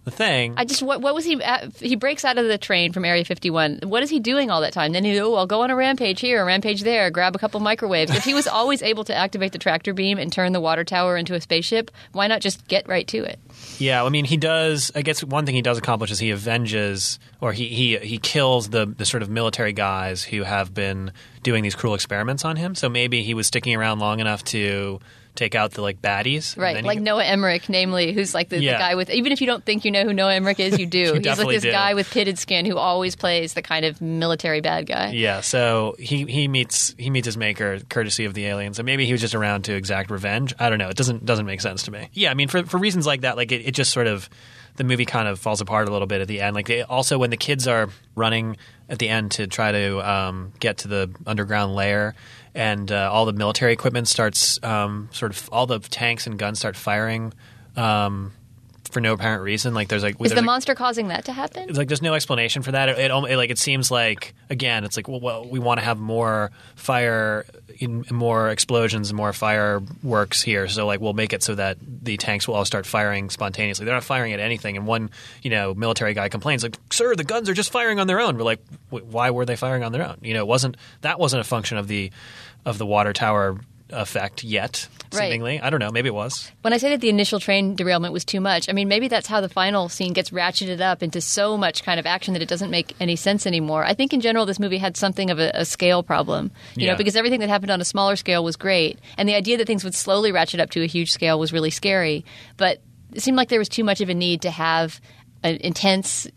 the 0.07 0.11
thing. 0.11 0.53
I 0.55 0.63
just 0.63 0.81
what, 0.81 1.01
what 1.01 1.13
was 1.13 1.25
he? 1.25 1.41
At, 1.43 1.75
he 1.77 1.97
breaks 1.97 2.23
out 2.23 2.37
of 2.37 2.47
the 2.47 2.57
train 2.57 2.93
from 2.93 3.03
Area 3.03 3.25
51. 3.25 3.81
What 3.83 4.03
is 4.03 4.09
he 4.09 4.21
doing 4.21 4.49
all 4.49 4.61
that 4.61 4.71
time? 4.71 4.93
Then 4.93 5.03
he 5.03 5.19
oh, 5.19 5.33
I'll 5.33 5.45
go 5.45 5.61
on 5.63 5.69
a 5.69 5.75
rampage 5.75 6.21
here, 6.21 6.41
a 6.41 6.45
rampage 6.45 6.81
there, 6.83 7.11
grab 7.11 7.35
a 7.35 7.39
couple 7.39 7.59
microwaves. 7.59 8.15
if 8.15 8.23
he 8.23 8.33
was 8.33 8.47
always 8.47 8.81
able 8.81 9.03
to 9.03 9.13
activate 9.13 9.51
the 9.51 9.57
tractor 9.57 9.93
beam 9.93 10.17
and 10.17 10.31
turn 10.31 10.53
the 10.53 10.61
water 10.61 10.85
tower 10.85 11.17
into 11.17 11.35
a 11.35 11.41
spaceship, 11.41 11.91
why 12.13 12.27
not 12.27 12.39
just 12.39 12.65
get 12.69 12.87
right 12.87 13.05
to 13.09 13.25
it? 13.25 13.37
Yeah, 13.79 14.01
I 14.03 14.09
mean, 14.09 14.23
he 14.23 14.37
does. 14.37 14.91
I 14.95 15.01
guess 15.01 15.21
one 15.23 15.45
thing 15.45 15.55
he 15.55 15.61
does 15.61 15.77
accomplish 15.77 16.09
is 16.09 16.19
he 16.19 16.31
avenges, 16.31 17.19
or 17.41 17.51
he 17.51 17.67
he 17.67 17.97
he 17.97 18.17
kills 18.17 18.69
the 18.69 18.85
the 18.85 19.05
sort 19.05 19.23
of 19.23 19.29
military 19.29 19.73
guys 19.73 20.23
who 20.23 20.43
have 20.43 20.73
been 20.73 21.11
doing 21.43 21.63
these 21.63 21.75
cruel 21.75 21.95
experiments 21.95 22.45
on 22.45 22.55
him. 22.55 22.75
So 22.75 22.87
maybe 22.87 23.23
he 23.23 23.33
was 23.33 23.47
sticking 23.47 23.75
around 23.75 23.99
long 23.99 24.21
enough 24.21 24.43
to 24.45 25.01
take 25.37 25.55
out 25.55 25.71
the 25.71 25.81
like 25.81 26.01
baddies. 26.01 26.57
Right, 26.57 26.83
like 26.83 26.97
you- 26.97 27.03
Noah 27.03 27.23
Emmerich, 27.23 27.69
namely, 27.69 28.11
who's 28.11 28.33
like 28.33 28.49
the, 28.49 28.57
the 28.57 28.65
guy 28.65 28.95
with. 28.95 29.09
Even 29.09 29.31
if 29.31 29.39
you 29.39 29.47
don't 29.47 29.63
think 29.63 29.85
you 29.85 29.91
know 29.91 30.03
who 30.03 30.13
Noah 30.13 30.35
Emmerich 30.35 30.59
is, 30.59 30.77
you 30.77 30.85
do. 30.87 31.13
He's 31.13 31.25
like 31.25 31.47
this 31.47 31.63
do. 31.63 31.71
guy 31.71 31.93
with 31.93 32.09
pitted 32.09 32.37
skin 32.37 32.65
who 32.65 32.77
always 32.77 33.15
plays 33.15 33.53
the 33.53 33.61
kind 33.61 33.85
of 33.85 34.01
military 34.01 34.61
bad 34.61 34.87
guy. 34.87 35.11
Yeah, 35.11 35.41
so 35.41 35.95
he, 35.99 36.25
he 36.25 36.47
meets 36.47 36.93
he 36.97 37.09
meets 37.09 37.25
his 37.25 37.37
maker 37.37 37.79
courtesy 37.89 38.25
of 38.25 38.33
the 38.33 38.45
aliens, 38.45 38.79
and 38.79 38.85
maybe 38.85 39.05
he 39.05 39.11
was 39.13 39.21
just 39.21 39.35
around 39.35 39.63
to 39.65 39.73
exact 39.75 40.11
revenge. 40.11 40.53
I 40.59 40.69
don't 40.69 40.79
know. 40.79 40.89
It 40.89 40.97
doesn't 40.97 41.25
doesn't 41.25 41.45
make 41.45 41.61
sense 41.61 41.83
to 41.83 41.91
me. 41.91 42.09
Yeah, 42.13 42.31
I 42.31 42.33
mean 42.33 42.47
for 42.47 42.63
for 42.63 42.77
reasons 42.77 43.05
like 43.05 43.21
that, 43.21 43.37
like 43.37 43.51
it, 43.51 43.67
it 43.67 43.71
just 43.71 43.91
sort 43.91 44.07
of 44.07 44.29
the 44.77 44.83
movie 44.83 45.05
kind 45.05 45.27
of 45.27 45.39
falls 45.39 45.59
apart 45.59 45.87
a 45.89 45.91
little 45.91 46.07
bit 46.07 46.21
at 46.21 46.27
the 46.27 46.39
end. 46.39 46.55
Like 46.55 46.67
they, 46.67 46.83
also 46.83 47.17
when 47.17 47.31
the 47.31 47.37
kids 47.37 47.67
are 47.67 47.89
running 48.15 48.57
at 48.89 48.99
the 48.99 49.09
end 49.09 49.31
to 49.31 49.47
try 49.47 49.71
to 49.71 50.09
um, 50.09 50.53
get 50.59 50.79
to 50.79 50.87
the 50.87 51.13
underground 51.25 51.75
lair. 51.75 52.15
And 52.57 52.91
uh, 52.91 53.09
all 53.11 53.25
the 53.25 53.33
military 53.33 53.71
equipment 53.71 54.07
starts, 54.07 54.61
um, 54.63 55.09
sort 55.11 55.31
of, 55.31 55.47
all 55.51 55.67
the 55.67 55.77
tanks 55.79 56.25
and 56.25 56.39
guns 56.39 56.57
start 56.57 56.75
firing 56.75 57.31
um, 57.75 58.31
for 58.91 58.99
no 58.99 59.13
apparent 59.13 59.43
reason. 59.43 59.75
Like 59.75 59.89
there's 59.89 60.01
like 60.01 60.15
Is 60.15 60.19
there's 60.19 60.31
the 60.31 60.37
like- 60.37 60.45
monster 60.45 60.73
causing 60.73 61.09
that 61.09 61.25
to 61.25 61.33
happen? 61.33 61.69
it's 61.69 61.77
like 61.77 61.87
there's 61.87 62.01
no 62.01 62.15
explanation 62.15 62.63
for 62.63 62.71
that. 62.71 62.89
It, 62.89 62.97
it, 62.97 63.11
it 63.11 63.37
like 63.37 63.51
it 63.51 63.59
seems 63.59 63.91
like 63.91 64.33
again, 64.49 64.85
it's 64.85 64.97
like 64.97 65.07
well, 65.07 65.19
well 65.19 65.45
we 65.47 65.59
want 65.59 65.79
to 65.79 65.85
have 65.85 65.99
more 65.99 66.49
fire, 66.75 67.45
in, 67.79 68.05
more 68.09 68.49
explosions, 68.49 69.13
more 69.13 69.33
fireworks 69.33 70.41
here. 70.41 70.67
So 70.67 70.87
like 70.87 70.99
we'll 70.99 71.13
make 71.13 71.33
it 71.33 71.43
so 71.43 71.53
that 71.55 71.77
the 71.81 72.17
tanks 72.17 72.47
will 72.47 72.55
all 72.55 72.65
start 72.65 72.85
firing 72.85 73.29
spontaneously. 73.29 73.85
They're 73.85 73.93
not 73.93 74.03
firing 74.03 74.33
at 74.33 74.39
anything. 74.39 74.77
And 74.77 74.87
one 74.87 75.11
you 75.43 75.49
know 75.51 75.73
military 75.75 76.13
guy 76.13 76.29
complains 76.29 76.63
like, 76.63 76.77
"Sir, 76.91 77.13
the 77.15 77.23
guns 77.23 77.49
are 77.49 77.53
just 77.53 77.71
firing 77.71 77.99
on 77.99 78.07
their 78.07 78.19
own." 78.19 78.37
We're 78.37 78.43
like, 78.45 78.61
"Wh- 78.89 79.05
"Why 79.05 79.29
were 79.31 79.45
they 79.45 79.57
firing 79.57 79.83
on 79.83 79.91
their 79.91 80.07
own?" 80.07 80.17
You 80.21 80.33
know, 80.33 80.39
it 80.39 80.47
wasn't 80.47 80.77
that 81.01 81.19
wasn't 81.19 81.41
a 81.41 81.43
function 81.43 81.77
of 81.77 81.87
the 81.87 82.09
of 82.67 82.77
the 82.77 82.85
water 82.85 83.13
tower 83.13 83.59
effect 83.89 84.43
yet. 84.43 84.87
Right. 85.13 85.27
Seemingly, 85.31 85.61
I 85.61 85.69
don't 85.69 85.79
know. 85.79 85.89
Maybe 85.91 86.09
it 86.09 86.13
was. 86.13 86.51
When 86.61 86.73
I 86.73 86.77
say 86.77 86.89
that 86.89 86.99
the 86.99 87.07
initial 87.07 87.39
train 87.39 87.75
derailment 87.77 88.11
was 88.11 88.25
too 88.25 88.41
much, 88.41 88.67
I 88.67 88.73
mean 88.73 88.89
maybe 88.89 89.07
that's 89.07 89.27
how 89.27 89.39
the 89.39 89.47
final 89.47 89.87
scene 89.87 90.11
gets 90.11 90.31
ratcheted 90.31 90.81
up 90.81 91.01
into 91.01 91.21
so 91.21 91.57
much 91.57 91.83
kind 91.83 91.97
of 91.97 92.05
action 92.05 92.33
that 92.33 92.41
it 92.43 92.49
doesn't 92.49 92.69
make 92.69 92.93
any 92.99 93.15
sense 93.15 93.47
anymore. 93.47 93.85
I 93.85 93.93
think 93.93 94.11
in 94.11 94.19
general 94.19 94.45
this 94.45 94.59
movie 94.59 94.77
had 94.79 94.97
something 94.97 95.29
of 95.29 95.39
a, 95.39 95.49
a 95.53 95.63
scale 95.63 96.03
problem, 96.03 96.51
you 96.75 96.85
Yeah. 96.85 96.91
know, 96.91 96.97
because 96.97 97.15
everything 97.15 97.39
that 97.39 97.47
happened 97.47 97.71
on 97.71 97.79
a 97.79 97.85
smaller 97.85 98.17
scale 98.17 98.43
was 98.43 98.57
great, 98.57 98.99
and 99.17 99.29
the 99.29 99.35
idea 99.35 99.55
that 99.57 99.65
things 99.67 99.85
would 99.85 99.95
slowly 99.95 100.33
ratchet 100.33 100.59
up 100.59 100.71
to 100.71 100.83
a 100.83 100.87
huge 100.87 101.11
scale 101.13 101.39
was 101.39 101.53
really 101.53 101.71
scary. 101.71 102.25
But 102.57 102.81
it 103.13 103.21
seemed 103.21 103.37
like 103.37 103.47
there 103.47 103.59
was 103.59 103.69
too 103.69 103.85
much 103.85 104.01
of 104.01 104.09
a 104.09 104.13
need 104.13 104.41
to 104.41 104.51
have 104.51 104.99
an 105.43 105.57
intense, 105.57 106.27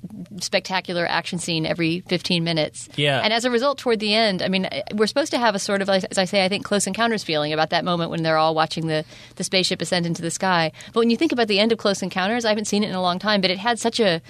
spectacular 0.40 1.06
action 1.06 1.38
scene 1.38 1.66
every 1.66 2.00
15 2.00 2.44
minutes. 2.44 2.88
Yeah. 2.96 3.20
And 3.20 3.32
as 3.32 3.44
a 3.44 3.50
result, 3.50 3.78
toward 3.78 4.00
the 4.00 4.14
end, 4.14 4.42
I 4.42 4.48
mean, 4.48 4.68
we're 4.94 5.06
supposed 5.06 5.32
to 5.32 5.38
have 5.38 5.54
a 5.54 5.58
sort 5.58 5.82
of, 5.82 5.88
as 5.88 6.18
I 6.18 6.24
say, 6.24 6.44
I 6.44 6.48
think, 6.48 6.64
close 6.64 6.86
encounters 6.86 7.24
feeling 7.24 7.52
about 7.52 7.70
that 7.70 7.84
moment 7.84 8.10
when 8.10 8.22
they're 8.22 8.36
all 8.36 8.54
watching 8.54 8.86
the, 8.86 9.04
the 9.36 9.44
spaceship 9.44 9.80
ascend 9.80 10.06
into 10.06 10.22
the 10.22 10.30
sky. 10.30 10.72
But 10.92 11.00
when 11.00 11.10
you 11.10 11.16
think 11.16 11.32
about 11.32 11.48
the 11.48 11.58
end 11.58 11.72
of 11.72 11.78
Close 11.78 12.02
Encounters, 12.02 12.44
I 12.44 12.48
haven't 12.50 12.66
seen 12.66 12.84
it 12.84 12.88
in 12.88 12.94
a 12.94 13.02
long 13.02 13.18
time, 13.18 13.40
but 13.40 13.50
it 13.50 13.58
had 13.58 13.78
such 13.78 14.00
a. 14.00 14.20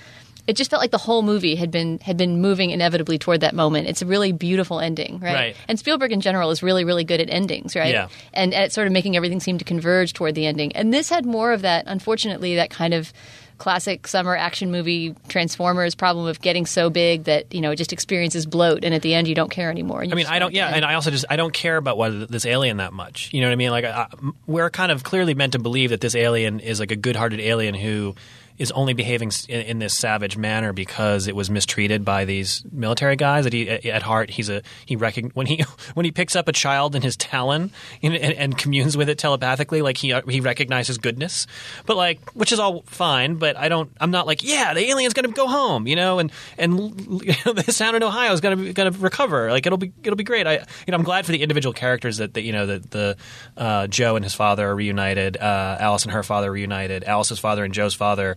It 0.47 0.57
just 0.57 0.71
felt 0.71 0.81
like 0.81 0.91
the 0.91 0.99
whole 0.99 1.23
movie 1.23 1.55
had 1.55 1.71
been 1.71 1.99
had 2.01 2.17
been 2.17 2.41
moving 2.41 2.71
inevitably 2.71 3.19
toward 3.19 3.43
that 3.43 3.55
moment. 3.55 3.87
It's 3.87 4.03
a 4.03 4.07
really 4.07 4.33
beautiful 4.33 4.81
ending, 4.81 5.21
right? 5.21 5.35
Right. 5.35 5.57
And 5.69 5.79
Spielberg 5.79 6.13
in 6.13 6.23
general 6.23 6.51
is 6.51 6.63
really 6.63 6.83
really 6.83 7.05
good 7.05 7.21
at 7.21 7.31
endings, 7.31 7.77
right? 7.77 7.93
Yeah. 7.93 8.09
And 8.33 8.53
at 8.55 8.73
sort 8.73 8.87
of 8.87 8.93
making 8.93 9.17
everything 9.17 9.39
seem 9.39 9.59
to 9.59 9.65
converge 9.65 10.13
toward 10.13 10.35
the 10.35 10.47
ending. 10.47 10.75
And 10.75 10.93
this 10.93 11.09
had 11.09 11.25
more 11.25 11.53
of 11.53 11.63
that. 11.63 11.85
Unfortunately, 11.87 12.57
that 12.57 12.71
kind 12.71 12.95
of 12.95 13.13
classic 13.61 14.09
summer 14.09 14.35
action 14.35 14.73
movie 14.73 15.15
Transformers 15.29 15.95
problem 15.95 16.27
of 16.27 16.41
getting 16.41 16.67
so 16.67 16.91
big 16.91 17.25
that 17.25 17.55
you 17.55 17.61
know 17.61 17.71
it 17.71 17.77
just 17.77 17.93
experiences 17.93 18.47
bloat, 18.47 18.85
and 18.85 18.93
at 18.93 19.03
the 19.03 19.15
end 19.15 19.29
you 19.29 19.35
don't 19.37 19.51
care 19.51 19.71
anymore. 19.71 20.03
I 20.03 20.07
mean, 20.07 20.27
I 20.27 20.41
don't. 20.41 20.53
Yeah, 20.53 20.75
and. 20.75 20.85
I 20.85 20.95
also 20.95 21.11
just 21.11 21.27
I 21.31 21.37
don't 21.37 21.53
care 21.53 21.77
about 21.77 21.97
what 21.97 22.29
this 22.29 22.47
alien 22.47 22.79
that 22.79 22.93
much. 22.93 23.33
You 23.33 23.43
know 23.43 23.49
what 23.49 23.53
I 23.53 23.57
mean? 23.57 23.71
Like, 23.71 23.85
I, 23.85 24.09
we're 24.47 24.71
kind 24.71 24.91
of 24.91 25.05
clearly 25.05 25.35
meant 25.35 25.53
to 25.53 25.59
believe 25.61 25.91
that 25.91 26.01
this 26.01 26.17
alien 26.17 26.59
is 26.59 26.81
like 26.81 26.91
a 26.91 26.97
good-hearted 26.97 27.39
alien 27.39 27.75
who 27.75 28.17
is 28.61 28.71
only 28.73 28.93
behaving 28.93 29.33
in, 29.49 29.61
in 29.63 29.79
this 29.79 29.97
savage 29.97 30.37
manner 30.37 30.75
because 30.75 31.27
it 31.27 31.35
was 31.35 31.49
mistreated 31.49 32.05
by 32.05 32.27
these 32.27 32.63
military 32.71 33.17
guys. 33.17 33.45
That 33.45 33.55
he, 33.55 33.69
at- 33.69 34.03
heart, 34.03 34.29
he's 34.29 34.51
a 34.51 34.63
he 34.85 34.97
when 34.97 35.47
he 35.47 35.65
when 35.95 36.05
he 36.05 36.13
picks 36.13 36.37
up 36.37 36.47
a 36.47 36.53
child 36.53 36.95
in 36.95 37.01
his 37.01 37.17
talon 37.17 37.73
and, 38.03 38.15
and, 38.15 38.35
and 38.35 38.59
communes 38.59 38.99
with 38.99 39.09
it 39.09 39.17
telepathically, 39.17 39.81
like 39.81 39.97
he 39.97 40.15
he 40.29 40.41
recognizes 40.41 40.99
goodness. 40.99 41.47
But 41.87 41.97
like, 41.97 42.21
which 42.33 42.53
is 42.53 42.59
all 42.59 42.83
fine. 42.83 43.37
But 43.37 43.57
I 43.57 43.71
don't. 43.71 43.91
I'm 43.99 44.11
not 44.11 44.27
like, 44.27 44.43
yeah, 44.43 44.75
the 44.75 44.87
alien's 44.91 45.15
going 45.15 45.27
to 45.27 45.33
go 45.33 45.49
home, 45.49 45.87
you 45.87 45.97
know, 45.97 46.19
and 46.19 46.31
and 46.59 46.79
the 46.79 47.65
sound 47.69 47.97
in 47.97 48.03
Ohio 48.03 48.33
is 48.33 48.43
going 48.43 48.59
to 48.59 48.73
going 48.75 48.93
to 48.93 48.99
recover. 48.99 49.51
Like 49.51 49.65
it'll 49.65 49.79
be 49.79 49.93
it'll 50.03 50.17
be 50.17 50.25
great. 50.25 50.47
I 50.47 50.53
you 50.53 50.63
know 50.89 50.99
I'm 50.99 51.05
glad 51.05 51.25
for 51.25 51.33
the 51.33 51.41
individual 51.41 51.73
characters 51.73 52.19
that, 52.19 52.35
that 52.35 52.43
you 52.43 52.53
know 52.53 52.67
that 52.67 52.91
the 52.91 53.17
uh, 53.57 53.87
Joe 53.87 54.17
and 54.17 54.25
his 54.25 54.35
father 54.35 54.69
are 54.69 54.77
reunited. 54.77 55.39
Uh, 55.39 55.79
Alice 55.81 56.05
and 56.05 56.13
her 56.13 56.23
father 56.23 56.53
reunited. 56.53 57.05
Alice's 57.05 57.39
father 57.39 57.65
and 57.65 57.73
Joe's 57.73 57.95
father 57.95 58.37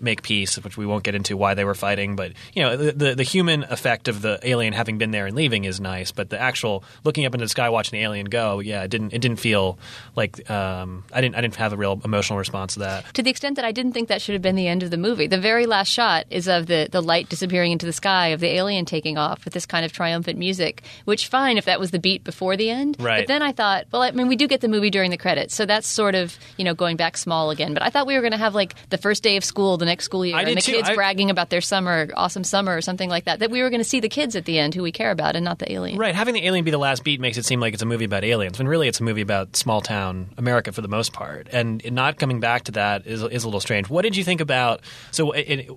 make 0.00 0.22
peace, 0.22 0.58
which 0.58 0.76
we 0.76 0.86
won't 0.86 1.04
get 1.04 1.14
into 1.14 1.36
why 1.36 1.54
they 1.54 1.64
were 1.64 1.74
fighting. 1.74 2.16
But 2.16 2.32
you 2.54 2.62
know 2.62 2.76
the 2.76 2.92
the, 2.92 3.14
the 3.14 3.22
human 3.22 3.64
effect 3.64 4.08
of 4.08 4.22
the 4.22 4.38
alien 4.42 4.72
having 4.72 4.98
been 4.98 5.10
there 5.10 5.26
and 5.26 5.36
leaving 5.36 5.64
is 5.64 5.80
nice. 5.80 6.12
But 6.12 6.30
the 6.30 6.40
actual 6.40 6.84
looking 7.04 7.26
up 7.26 7.34
into 7.34 7.44
the 7.44 7.50
sky, 7.50 7.68
watching 7.70 7.98
the 7.98 8.04
alien 8.04 8.26
go, 8.26 8.60
yeah, 8.60 8.82
it 8.82 8.88
didn't 8.88 9.12
it 9.12 9.20
didn't 9.20 9.38
feel 9.40 9.78
like 10.14 10.48
um, 10.50 11.04
I 11.12 11.20
didn't 11.20 11.36
I 11.36 11.40
didn't 11.40 11.56
have 11.56 11.72
a 11.72 11.76
real 11.76 12.00
emotional 12.04 12.38
response 12.38 12.74
to 12.74 12.80
that. 12.80 13.14
to 13.14 13.22
the 13.22 13.30
extent 13.30 13.56
that 13.56 13.64
I 13.64 13.72
didn't 13.72 13.92
think 13.92 14.08
that 14.08 14.22
should 14.22 14.34
have 14.34 14.42
been 14.42 14.56
the 14.56 14.68
end 14.68 14.82
of 14.82 14.90
the 14.90 14.96
movie. 14.96 15.26
The 15.26 15.38
very 15.38 15.66
last 15.66 15.88
shot 15.88 16.26
is 16.30 16.48
of 16.48 16.66
the, 16.66 16.88
the 16.90 17.00
light 17.00 17.28
disappearing 17.28 17.72
into 17.72 17.86
the 17.86 17.92
sky, 17.92 18.28
of 18.28 18.40
the 18.40 18.48
alien 18.48 18.84
taking 18.84 19.18
off 19.18 19.44
with 19.44 19.54
this 19.54 19.66
kind 19.66 19.84
of 19.84 19.92
triumphant 19.92 20.38
music, 20.38 20.82
which, 21.04 21.28
fine 21.28 21.58
if 21.58 21.64
that 21.64 21.80
was 21.80 21.90
the 21.90 21.98
beat 21.98 22.24
before 22.24 22.56
the 22.56 22.70
end. 22.70 22.96
Right. 22.98 23.20
But 23.20 23.28
then 23.28 23.42
I 23.42 23.52
thought, 23.52 23.86
well, 23.92 24.02
I 24.02 24.10
mean, 24.10 24.28
we 24.28 24.36
do 24.36 24.46
get 24.46 24.60
the 24.60 24.68
movie 24.68 24.90
during 24.90 25.10
the 25.10 25.16
credits, 25.16 25.54
so 25.54 25.66
that's 25.66 25.86
sort 25.86 26.14
of, 26.14 26.38
you 26.56 26.64
know, 26.64 26.74
going 26.74 26.96
back 26.96 27.16
small 27.16 27.50
again. 27.50 27.74
But 27.74 27.82
I 27.82 27.90
thought 27.90 28.06
we 28.06 28.14
were 28.14 28.20
going 28.20 28.32
to 28.32 28.38
have, 28.38 28.54
like, 28.54 28.74
the 28.90 28.98
first 28.98 29.22
day 29.22 29.36
of 29.36 29.44
school 29.44 29.76
the 29.86 29.92
next 29.92 30.04
school 30.04 30.24
year, 30.26 30.36
I 30.36 30.42
and 30.42 30.56
the 30.56 30.60
too. 30.60 30.72
kids 30.72 30.88
I- 30.88 30.94
bragging 30.94 31.30
about 31.30 31.50
their 31.50 31.60
summer, 31.60 32.08
awesome 32.14 32.44
summer, 32.44 32.76
or 32.76 32.80
something 32.80 33.08
like 33.08 33.24
that, 33.24 33.38
that 33.38 33.50
we 33.50 33.62
were 33.62 33.70
going 33.70 33.80
to 33.80 33.88
see 33.88 34.00
the 34.00 34.08
kids 34.08 34.36
at 34.36 34.44
the 34.44 34.58
end 34.58 34.74
who 34.74 34.82
we 34.82 34.92
care 34.92 35.10
about 35.10 35.36
and 35.36 35.44
not 35.44 35.58
the 35.58 35.72
alien. 35.72 35.98
Right, 35.98 36.14
having 36.14 36.34
the 36.34 36.44
alien 36.46 36.64
be 36.64 36.70
the 36.70 36.78
last 36.78 37.04
beat 37.04 37.20
makes 37.20 37.38
it 37.38 37.44
seem 37.44 37.60
like 37.60 37.72
it's 37.74 37.82
a 37.82 37.86
movie 37.86 38.04
about 38.04 38.24
aliens, 38.24 38.58
when 38.58 38.68
really 38.68 38.88
it's 38.88 39.00
a 39.00 39.02
movie 39.04 39.22
about 39.22 39.56
small 39.56 39.80
town 39.80 40.28
America 40.36 40.72
for 40.72 40.82
the 40.82 40.88
most 40.88 41.12
part. 41.12 41.48
And 41.52 41.82
not 41.92 42.18
coming 42.18 42.40
back 42.40 42.64
to 42.64 42.72
that 42.72 43.06
is, 43.06 43.22
is 43.22 43.44
a 43.44 43.46
little 43.46 43.60
strange. 43.60 43.88
What 43.88 44.02
did 44.02 44.16
you 44.16 44.24
think 44.24 44.40
about? 44.40 44.80
So, 45.10 45.32
it, 45.32 45.70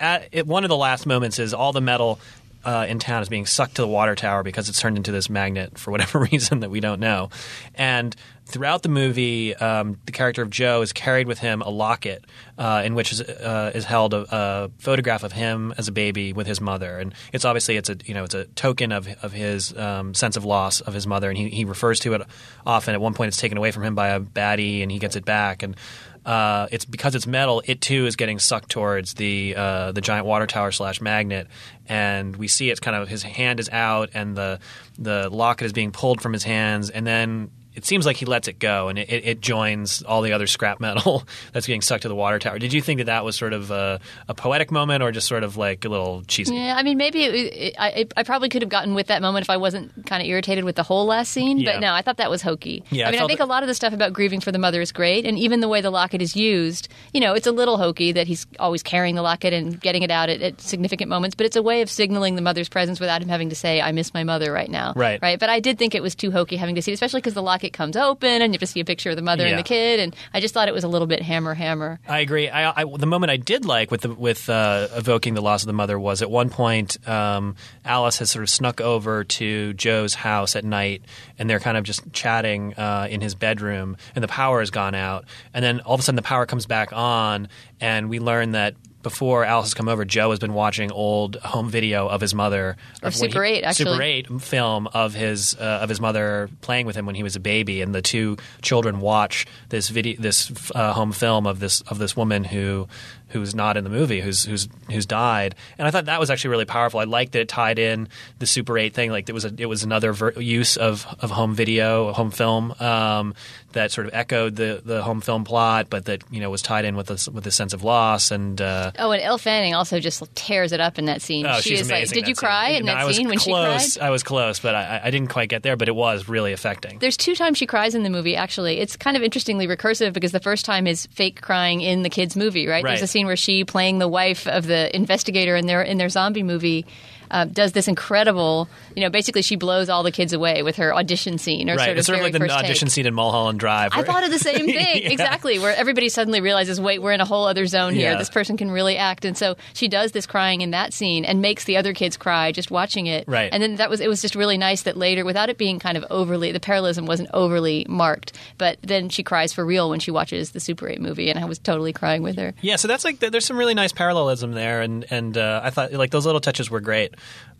at 0.00 0.28
it, 0.32 0.46
one 0.46 0.64
of 0.64 0.68
the 0.68 0.76
last 0.76 1.06
moments 1.06 1.38
is 1.38 1.54
all 1.54 1.72
the 1.72 1.80
metal 1.80 2.20
uh, 2.64 2.84
in 2.88 2.98
town 2.98 3.22
is 3.22 3.28
being 3.28 3.46
sucked 3.46 3.76
to 3.76 3.82
the 3.82 3.88
water 3.88 4.14
tower 4.14 4.42
because 4.42 4.68
it's 4.68 4.80
turned 4.80 4.96
into 4.96 5.12
this 5.12 5.30
magnet 5.30 5.78
for 5.78 5.90
whatever 5.92 6.18
reason 6.32 6.60
that 6.60 6.70
we 6.70 6.80
don't 6.80 7.00
know. 7.00 7.30
And 7.76 8.14
throughout 8.46 8.82
the 8.82 8.88
movie, 8.88 9.54
um, 9.56 9.98
the 10.06 10.12
character 10.12 10.40
of 10.40 10.50
Joe 10.50 10.80
is 10.80 10.92
carried 10.92 11.26
with 11.26 11.40
him 11.40 11.62
a 11.62 11.68
locket 11.68 12.24
uh, 12.56 12.82
in 12.84 12.94
which 12.94 13.12
is, 13.12 13.20
uh, 13.20 13.72
is 13.74 13.84
held 13.84 14.14
a, 14.14 14.26
a 14.30 14.70
photograph 14.78 15.24
of 15.24 15.32
him 15.32 15.74
as 15.76 15.88
a 15.88 15.92
baby 15.92 16.32
with 16.32 16.46
his 16.46 16.60
mother, 16.60 16.98
and 16.98 17.14
it's 17.32 17.44
obviously 17.44 17.76
it's 17.76 17.90
a 17.90 17.96
you 18.04 18.14
know 18.14 18.24
it's 18.24 18.34
a 18.34 18.44
token 18.46 18.92
of 18.92 19.08
of 19.22 19.32
his 19.32 19.76
um, 19.76 20.14
sense 20.14 20.36
of 20.36 20.44
loss 20.44 20.80
of 20.80 20.94
his 20.94 21.06
mother, 21.06 21.28
and 21.28 21.36
he, 21.36 21.48
he 21.50 21.64
refers 21.64 22.00
to 22.00 22.14
it 22.14 22.22
often. 22.64 22.94
At 22.94 23.00
one 23.00 23.14
point, 23.14 23.28
it's 23.28 23.40
taken 23.40 23.58
away 23.58 23.72
from 23.72 23.82
him 23.82 23.94
by 23.94 24.08
a 24.08 24.20
baddie, 24.20 24.82
and 24.82 24.90
he 24.90 24.98
gets 24.98 25.16
it 25.16 25.24
back, 25.24 25.62
and 25.62 25.76
uh, 26.24 26.66
it's 26.70 26.84
because 26.84 27.14
it's 27.14 27.26
metal. 27.26 27.62
It 27.66 27.80
too 27.80 28.06
is 28.06 28.16
getting 28.16 28.38
sucked 28.38 28.70
towards 28.70 29.14
the 29.14 29.54
uh, 29.56 29.92
the 29.92 30.00
giant 30.00 30.26
water 30.26 30.46
tower 30.46 30.70
slash 30.70 31.00
magnet, 31.00 31.48
and 31.88 32.36
we 32.36 32.48
see 32.48 32.70
it's 32.70 32.80
kind 32.80 32.96
of 32.96 33.08
his 33.08 33.22
hand 33.22 33.60
is 33.60 33.68
out, 33.70 34.10
and 34.14 34.36
the 34.36 34.60
the 34.98 35.28
locket 35.30 35.66
is 35.66 35.72
being 35.72 35.90
pulled 35.90 36.20
from 36.20 36.32
his 36.32 36.44
hands, 36.44 36.90
and 36.90 37.06
then 37.06 37.50
it 37.76 37.84
seems 37.84 38.06
like 38.06 38.16
he 38.16 38.24
lets 38.24 38.48
it 38.48 38.58
go, 38.58 38.88
and 38.88 38.98
it, 38.98 39.10
it, 39.10 39.40
joins 39.40 40.02
all 40.02 40.22
the 40.22 40.32
other 40.32 40.46
scrap 40.46 40.80
metal 40.80 41.24
that's 41.52 41.66
getting 41.66 41.82
sucked 41.82 42.02
to 42.02 42.08
the 42.08 42.14
water 42.14 42.38
tower. 42.38 42.58
Did 42.58 42.72
you 42.72 42.80
think 42.80 42.98
that 42.98 43.04
that 43.04 43.22
was 43.22 43.36
sort 43.36 43.52
of 43.52 43.70
a, 43.70 44.00
a 44.28 44.34
poetic 44.34 44.70
moment, 44.70 45.02
or 45.02 45.12
just 45.12 45.28
sort 45.28 45.44
of 45.44 45.58
like 45.58 45.84
a 45.84 45.88
little 45.90 46.22
cheesy? 46.26 46.54
Yeah, 46.54 46.74
I 46.76 46.82
mean, 46.82 46.96
maybe 46.96 47.24
it, 47.24 47.34
it, 47.34 47.74
I, 47.78 48.06
I 48.16 48.22
probably 48.22 48.48
could 48.48 48.62
have 48.62 48.70
gotten 48.70 48.94
with 48.94 49.08
that 49.08 49.20
moment 49.20 49.44
if 49.44 49.50
I 49.50 49.58
wasn't 49.58 50.06
kind 50.06 50.22
of 50.22 50.28
irritated 50.28 50.64
with 50.64 50.74
the 50.74 50.82
whole 50.82 51.04
last 51.04 51.30
scene. 51.30 51.58
Yeah. 51.58 51.74
But 51.74 51.80
no, 51.80 51.92
I 51.92 52.00
thought 52.00 52.16
that 52.16 52.30
was 52.30 52.40
hokey. 52.40 52.82
Yeah, 52.90 53.04
I 53.04 53.08
I 53.08 53.10
mean, 53.10 53.16
I, 53.16 53.18
felt 53.18 53.30
think 53.30 53.38
that- 53.38 53.44
a 53.44 53.46
lot 53.46 53.62
of 53.62 53.66
the 53.66 53.74
stuff 53.74 53.92
about 53.92 54.14
grieving 54.14 54.40
for 54.40 54.50
the 54.52 54.58
mother 54.58 54.80
is 54.80 54.90
great, 54.90 55.26
and 55.26 55.38
even 55.38 55.60
the 55.60 55.68
way 55.68 55.82
the 55.82 55.90
locket 55.90 56.22
is 56.22 56.34
used, 56.34 56.88
you 57.12 57.20
know, 57.20 57.34
it's 57.34 57.46
a 57.46 57.52
little 57.52 57.76
hokey 57.76 58.12
that 58.12 58.26
he's 58.26 58.46
always 58.58 58.82
carrying 58.82 59.16
the 59.16 59.22
locket 59.22 59.52
and 59.52 59.78
getting 59.78 60.02
it 60.02 60.10
out 60.10 60.30
at, 60.30 60.40
at 60.40 60.60
significant 60.62 61.10
moments. 61.10 61.36
But 61.36 61.44
it's 61.44 61.56
a 61.56 61.62
way 61.62 61.82
of 61.82 61.90
signaling 61.90 62.36
the 62.36 62.42
mother's 62.42 62.70
presence 62.70 63.00
without 63.00 63.20
him 63.20 63.28
having 63.28 63.50
to 63.50 63.54
say, 63.54 63.82
"I 63.82 63.92
miss 63.92 64.14
my 64.14 64.24
mother" 64.24 64.50
right 64.50 64.70
now. 64.70 64.94
Right. 64.96 65.20
Right. 65.20 65.38
But 65.38 65.50
I 65.50 65.60
did 65.60 65.78
think 65.78 65.94
it 65.94 66.02
was 66.02 66.14
too 66.14 66.30
hokey 66.30 66.56
having 66.56 66.74
to 66.76 66.82
see, 66.82 66.90
it, 66.90 66.94
especially 66.94 67.20
because 67.20 67.34
the 67.34 67.42
locket 67.42 67.65
comes 67.72 67.96
open 67.96 68.28
and 68.42 68.52
you 68.52 68.58
have 68.58 68.60
to 68.60 68.66
see 68.66 68.80
a 68.80 68.84
picture 68.84 69.10
of 69.10 69.16
the 69.16 69.22
mother 69.22 69.44
Yeah. 69.44 69.50
and 69.50 69.58
the 69.58 69.62
kid, 69.62 70.00
and 70.00 70.14
I 70.34 70.40
just 70.40 70.52
thought 70.54 70.68
it 70.68 70.74
was 70.74 70.84
a 70.84 70.88
little 70.88 71.06
bit 71.06 71.22
hammer 71.22 71.54
hammer. 71.54 71.98
I 72.08 72.20
agree. 72.20 72.48
I, 72.48 72.82
I, 72.82 72.84
the 72.96 73.06
moment 73.06 73.30
I 73.30 73.36
did 73.36 73.64
like 73.64 73.90
with 73.90 74.02
the, 74.02 74.14
with 74.14 74.48
uh, 74.48 74.88
evoking 74.94 75.34
the 75.34 75.42
loss 75.42 75.62
of 75.62 75.66
the 75.66 75.72
mother 75.72 75.98
was 75.98 76.22
at 76.22 76.30
one 76.30 76.50
point 76.50 76.96
um, 77.08 77.56
Alice 77.84 78.18
has 78.18 78.30
sort 78.30 78.42
of 78.42 78.50
snuck 78.50 78.80
over 78.80 79.24
to 79.24 79.72
Joe's 79.74 80.14
house 80.14 80.56
at 80.56 80.64
night, 80.64 81.02
and 81.38 81.48
they're 81.48 81.60
kind 81.60 81.76
of 81.76 81.84
just 81.84 82.12
chatting 82.12 82.74
uh, 82.74 83.06
in 83.10 83.20
his 83.20 83.34
bedroom, 83.34 83.96
and 84.14 84.22
the 84.24 84.28
power 84.28 84.60
has 84.60 84.70
gone 84.70 84.94
out, 84.94 85.24
and 85.54 85.64
then 85.64 85.80
all 85.80 85.94
of 85.94 86.00
a 86.00 86.02
sudden 86.02 86.16
the 86.16 86.22
power 86.22 86.46
comes 86.46 86.66
back 86.66 86.92
on, 86.92 87.48
and 87.80 88.08
we 88.08 88.18
learn 88.18 88.52
that 88.52 88.74
before 89.06 89.44
Alice 89.44 89.66
has 89.66 89.74
come 89.74 89.88
over, 89.88 90.04
Joe 90.04 90.30
has 90.30 90.40
been 90.40 90.52
watching 90.52 90.90
old 90.90 91.36
home 91.36 91.70
video 91.70 92.08
of 92.08 92.20
his 92.20 92.34
mother 92.34 92.76
Of 93.04 93.14
Super 93.14 93.44
8, 93.44 93.62
actually. 93.62 93.92
Super 93.92 94.02
Eight 94.02 94.40
film 94.42 94.88
of 94.88 95.14
his 95.14 95.54
uh, 95.54 95.78
of 95.80 95.88
his 95.88 96.00
mother 96.00 96.50
playing 96.60 96.86
with 96.86 96.96
him 96.96 97.06
when 97.06 97.14
he 97.14 97.22
was 97.22 97.36
a 97.36 97.40
baby, 97.40 97.82
and 97.82 97.94
the 97.94 98.02
two 98.02 98.36
children 98.62 98.98
watch 98.98 99.46
this 99.68 99.90
video, 99.90 100.20
this 100.20 100.50
uh, 100.74 100.92
home 100.92 101.12
film 101.12 101.46
of 101.46 101.60
this 101.60 101.82
of 101.82 101.98
this 101.98 102.16
woman 102.16 102.42
who 102.42 102.88
who's 103.28 103.54
not 103.54 103.76
in 103.76 103.84
the 103.84 103.90
movie, 103.90 104.20
who's 104.20 104.44
who's 104.44 104.68
who's 104.90 105.04
died. 105.06 105.54
And 105.78 105.86
I 105.86 105.90
thought 105.90 106.04
that 106.06 106.20
was 106.20 106.30
actually 106.30 106.50
really 106.50 106.64
powerful. 106.64 107.00
I 107.00 107.04
liked 107.04 107.32
that 107.32 107.40
it 107.40 107.48
tied 107.48 107.78
in 107.78 108.08
the 108.38 108.46
Super 108.46 108.78
Eight 108.78 108.94
thing. 108.94 109.10
Like 109.10 109.28
it 109.28 109.32
was 109.32 109.44
a, 109.44 109.52
it 109.58 109.66
was 109.66 109.82
another 109.82 110.12
ver- 110.12 110.40
use 110.40 110.76
of 110.76 111.06
of 111.20 111.30
home 111.30 111.54
video, 111.54 112.12
home 112.12 112.30
film 112.30 112.72
um, 112.80 113.34
that 113.72 113.90
sort 113.90 114.06
of 114.06 114.14
echoed 114.14 114.56
the 114.56 114.80
the 114.84 115.02
home 115.02 115.20
film 115.20 115.44
plot, 115.44 115.88
but 115.90 116.04
that 116.06 116.22
you 116.30 116.40
know 116.40 116.50
was 116.50 116.62
tied 116.62 116.84
in 116.84 116.94
with 116.96 117.10
a, 117.10 117.30
with 117.32 117.46
a 117.46 117.50
sense 117.50 117.72
of 117.72 117.82
loss 117.82 118.30
and. 118.30 118.60
Uh, 118.60 118.92
Oh, 118.98 119.10
and 119.10 119.20
Elle 119.22 119.38
Fanning 119.38 119.74
also 119.74 119.98
just 120.00 120.22
tears 120.34 120.72
it 120.72 120.80
up 120.80 120.98
in 120.98 121.06
that 121.06 121.20
scene. 121.20 121.46
Oh, 121.46 121.60
she 121.60 121.70
she's 121.70 121.80
is 121.82 121.88
amazing. 121.90 122.16
like, 122.16 122.24
did 122.24 122.28
you 122.28 122.34
cry 122.34 122.68
scene. 122.68 122.76
in 122.80 122.86
No, 122.86 122.94
that 123.06 123.14
scene 123.14 123.28
when 123.28 123.38
close. 123.38 123.92
she 123.94 123.98
cried? 123.98 124.06
I 124.06 124.10
was 124.10 124.22
close, 124.22 124.60
but 124.60 124.74
I, 124.74 125.00
I 125.04 125.10
didn't 125.10 125.28
quite 125.30 125.48
get 125.48 125.62
there. 125.62 125.76
But 125.76 125.88
it 125.88 125.94
was 125.96 126.28
really 126.28 126.52
affecting. 126.52 126.98
There's 127.00 127.16
two 127.16 127.34
times 127.34 127.58
she 127.58 127.66
cries 127.66 127.94
in 127.94 128.02
the 128.04 128.10
movie. 128.10 128.36
Actually, 128.36 128.78
it's 128.78 128.96
kind 128.96 129.16
of 129.16 129.22
interestingly 129.22 129.66
recursive 129.66 130.12
because 130.12 130.32
the 130.32 130.40
first 130.40 130.64
time 130.64 130.86
is 130.86 131.06
fake 131.06 131.40
crying 131.42 131.80
in 131.80 132.02
the 132.02 132.10
kids' 132.10 132.36
movie. 132.36 132.66
Right? 132.66 132.84
There's 132.84 133.00
Right. 133.00 133.04
a 133.04 133.06
scene 133.16 133.26
where 133.26 133.36
she, 133.36 133.64
playing 133.64 133.98
the 133.98 134.08
wife 134.08 134.46
of 134.46 134.66
the 134.66 134.94
investigator 134.94 135.56
in 135.56 135.66
their 135.66 135.80
in 135.80 135.96
their 135.96 136.10
zombie 136.10 136.42
movie. 136.42 136.84
Uh, 137.30 137.44
does 137.44 137.72
this 137.72 137.88
incredible, 137.88 138.68
you 138.94 139.02
know, 139.02 139.10
basically 139.10 139.42
she 139.42 139.56
blows 139.56 139.88
all 139.88 140.02
the 140.02 140.12
kids 140.12 140.32
away 140.32 140.62
with 140.62 140.76
her 140.76 140.94
audition 140.94 141.38
scene, 141.38 141.68
or 141.70 141.74
right, 141.74 141.84
sort 141.84 141.90
of 141.92 141.98
it's 141.98 142.06
sort 142.06 142.18
of 142.18 142.24
like 142.24 142.32
the 142.32 142.50
audition 142.50 142.88
take. 142.88 142.94
scene 142.94 143.06
in 143.06 143.14
Mulholland 143.14 143.58
Drive. 143.58 143.92
I 143.94 144.02
thought 144.02 144.24
of 144.24 144.30
the 144.30 144.38
same 144.38 144.66
thing. 144.66 145.02
Yeah. 145.02 145.10
Exactly. 145.10 145.58
Where 145.58 145.74
everybody 145.74 146.08
suddenly 146.08 146.40
realizes, 146.40 146.80
wait, 146.80 147.00
we're 147.02 147.12
in 147.12 147.20
a 147.20 147.24
whole 147.24 147.46
other 147.46 147.66
zone 147.66 147.94
here. 147.94 148.12
Yeah. 148.12 148.18
This 148.18 148.30
person 148.30 148.56
can 148.56 148.70
really 148.70 148.96
act. 148.96 149.24
And 149.24 149.36
so 149.36 149.56
she 149.74 149.88
does 149.88 150.12
this 150.12 150.26
crying 150.26 150.60
in 150.60 150.70
that 150.70 150.92
scene 150.92 151.24
and 151.24 151.40
makes 151.40 151.64
the 151.64 151.76
other 151.76 151.92
kids 151.92 152.16
cry 152.16 152.52
just 152.52 152.70
watching 152.70 153.06
it. 153.06 153.24
Right. 153.26 153.50
And 153.52 153.62
then 153.62 153.76
that 153.76 153.90
was 153.90 154.00
it 154.00 154.08
was 154.08 154.22
just 154.22 154.34
really 154.34 154.58
nice 154.58 154.82
that 154.82 154.96
later, 154.96 155.24
without 155.24 155.48
it 155.48 155.58
being 155.58 155.78
kind 155.78 155.96
of 155.96 156.04
overly 156.10 156.52
the 156.52 156.60
parallelism 156.60 157.06
wasn't 157.06 157.28
overly 157.34 157.86
marked, 157.88 158.32
but 158.58 158.78
then 158.82 159.08
she 159.08 159.22
cries 159.22 159.52
for 159.52 159.64
real 159.64 159.90
when 159.90 160.00
she 160.00 160.10
watches 160.10 160.50
the 160.50 160.60
Super 160.60 160.88
8 160.88 161.00
movie 161.00 161.30
and 161.30 161.38
I 161.38 161.44
was 161.44 161.58
totally 161.58 161.92
crying 161.92 162.22
with 162.22 162.36
her. 162.36 162.54
Yeah, 162.60 162.76
so 162.76 162.88
that's 162.88 163.04
like 163.04 163.18
there's 163.18 163.44
some 163.44 163.56
really 163.56 163.74
nice 163.74 163.92
parallelism 163.92 164.52
there, 164.52 164.80
and 164.82 165.04
and 165.10 165.36
uh, 165.36 165.60
I 165.62 165.70
thought 165.70 165.92
like 165.92 166.10
those 166.10 166.26
little 166.26 166.40
touches 166.40 166.70
were 166.70 166.80
great. 166.80 167.14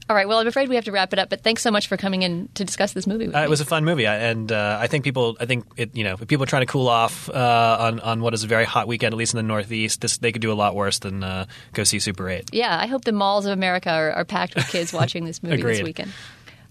All 0.09 0.15
right, 0.15 0.29
well 0.29 0.39
I'm 0.39 0.47
afraid 0.47 0.69
we 0.69 0.77
have 0.77 0.85
to 0.85 0.93
wrap 0.93 1.13
it 1.13 1.19
up, 1.19 1.31
but 1.31 1.41
thanks 1.43 1.63
so 1.63 1.71
much 1.73 1.89
for 1.89 1.97
coming 1.97 2.23
in 2.23 2.49
to 2.55 2.65
discuss 2.65 2.93
this 2.93 3.09
movie 3.09 3.27
with 3.27 3.35
Uh, 3.35 3.41
me. 3.41 3.45
it 3.47 3.51
was 3.51 3.61
a 3.61 3.65
fun 3.65 3.85
movie, 3.85 4.07
I- 4.07 4.19
and 4.31 4.53
uh, 4.53 4.79
I 4.81 4.87
think 4.87 5.03
people, 5.03 5.37
I 5.41 5.47
think 5.47 5.65
it, 5.77 5.97
you 5.97 6.05
know, 6.05 6.15
if 6.21 6.29
people 6.29 6.45
are 6.45 6.47
trying 6.47 6.63
to 6.63 6.67
cool 6.71 6.87
off 6.89 7.29
uh, 7.29 7.77
on 7.81 7.99
on 8.01 8.21
what 8.21 8.33
is 8.33 8.45
a 8.45 8.47
very 8.47 8.65
hot 8.65 8.87
weekend, 8.87 9.13
at 9.15 9.19
least 9.19 9.35
in 9.35 9.39
the 9.39 9.43
Northeast, 9.43 10.01
this 10.03 10.19
they 10.19 10.31
could 10.31 10.43
do 10.43 10.53
a 10.53 10.55
lot 10.55 10.77
worse 10.77 11.01
than 11.01 11.25
uh, 11.25 11.47
go 11.73 11.83
see 11.83 11.99
Super 11.99 12.29
Eight. 12.29 12.45
yeah, 12.53 12.79
I 12.81 12.87
hope 12.87 13.05
the 13.05 13.11
malls 13.13 13.47
of 13.47 13.53
America 13.53 13.91
are, 13.91 14.13
are 14.13 14.25
packed 14.25 14.55
with 14.55 14.69
kids 14.69 14.93
watching 15.01 15.25
this 15.25 15.43
movie 15.43 15.61
this 15.61 15.83
weekend. 15.83 16.13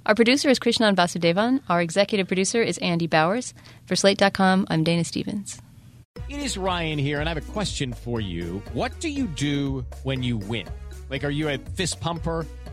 Our 0.06 0.15
producer 0.15 0.50
is 0.50 0.58
Krishnan 0.60 0.95
Vasudevan. 0.95 1.60
Our 1.67 1.82
executive 1.82 2.28
producer 2.28 2.62
is 2.62 2.78
Andy 2.78 3.08
Bowers. 3.08 3.54
For 3.88 3.95
Slate.com, 3.98 4.67
I'm 4.69 4.84
Dana 4.86 5.04
Stevens. 5.04 5.60
It 6.30 6.38
is 6.39 6.58
Ryan 6.58 7.00
here, 7.00 7.19
and 7.19 7.28
I 7.28 7.34
have 7.34 7.43
a 7.43 7.52
question 7.52 7.91
for 7.91 8.21
you. 8.21 8.62
What 8.71 8.98
do 9.02 9.10
you 9.10 9.26
do 9.28 9.84
when 10.04 10.24
you 10.24 10.38
win? 10.38 10.67
Like, 11.10 11.24
are 11.24 11.30
you 11.32 11.50
a 11.50 11.58
fist 11.58 12.00
pumper? 12.00 12.45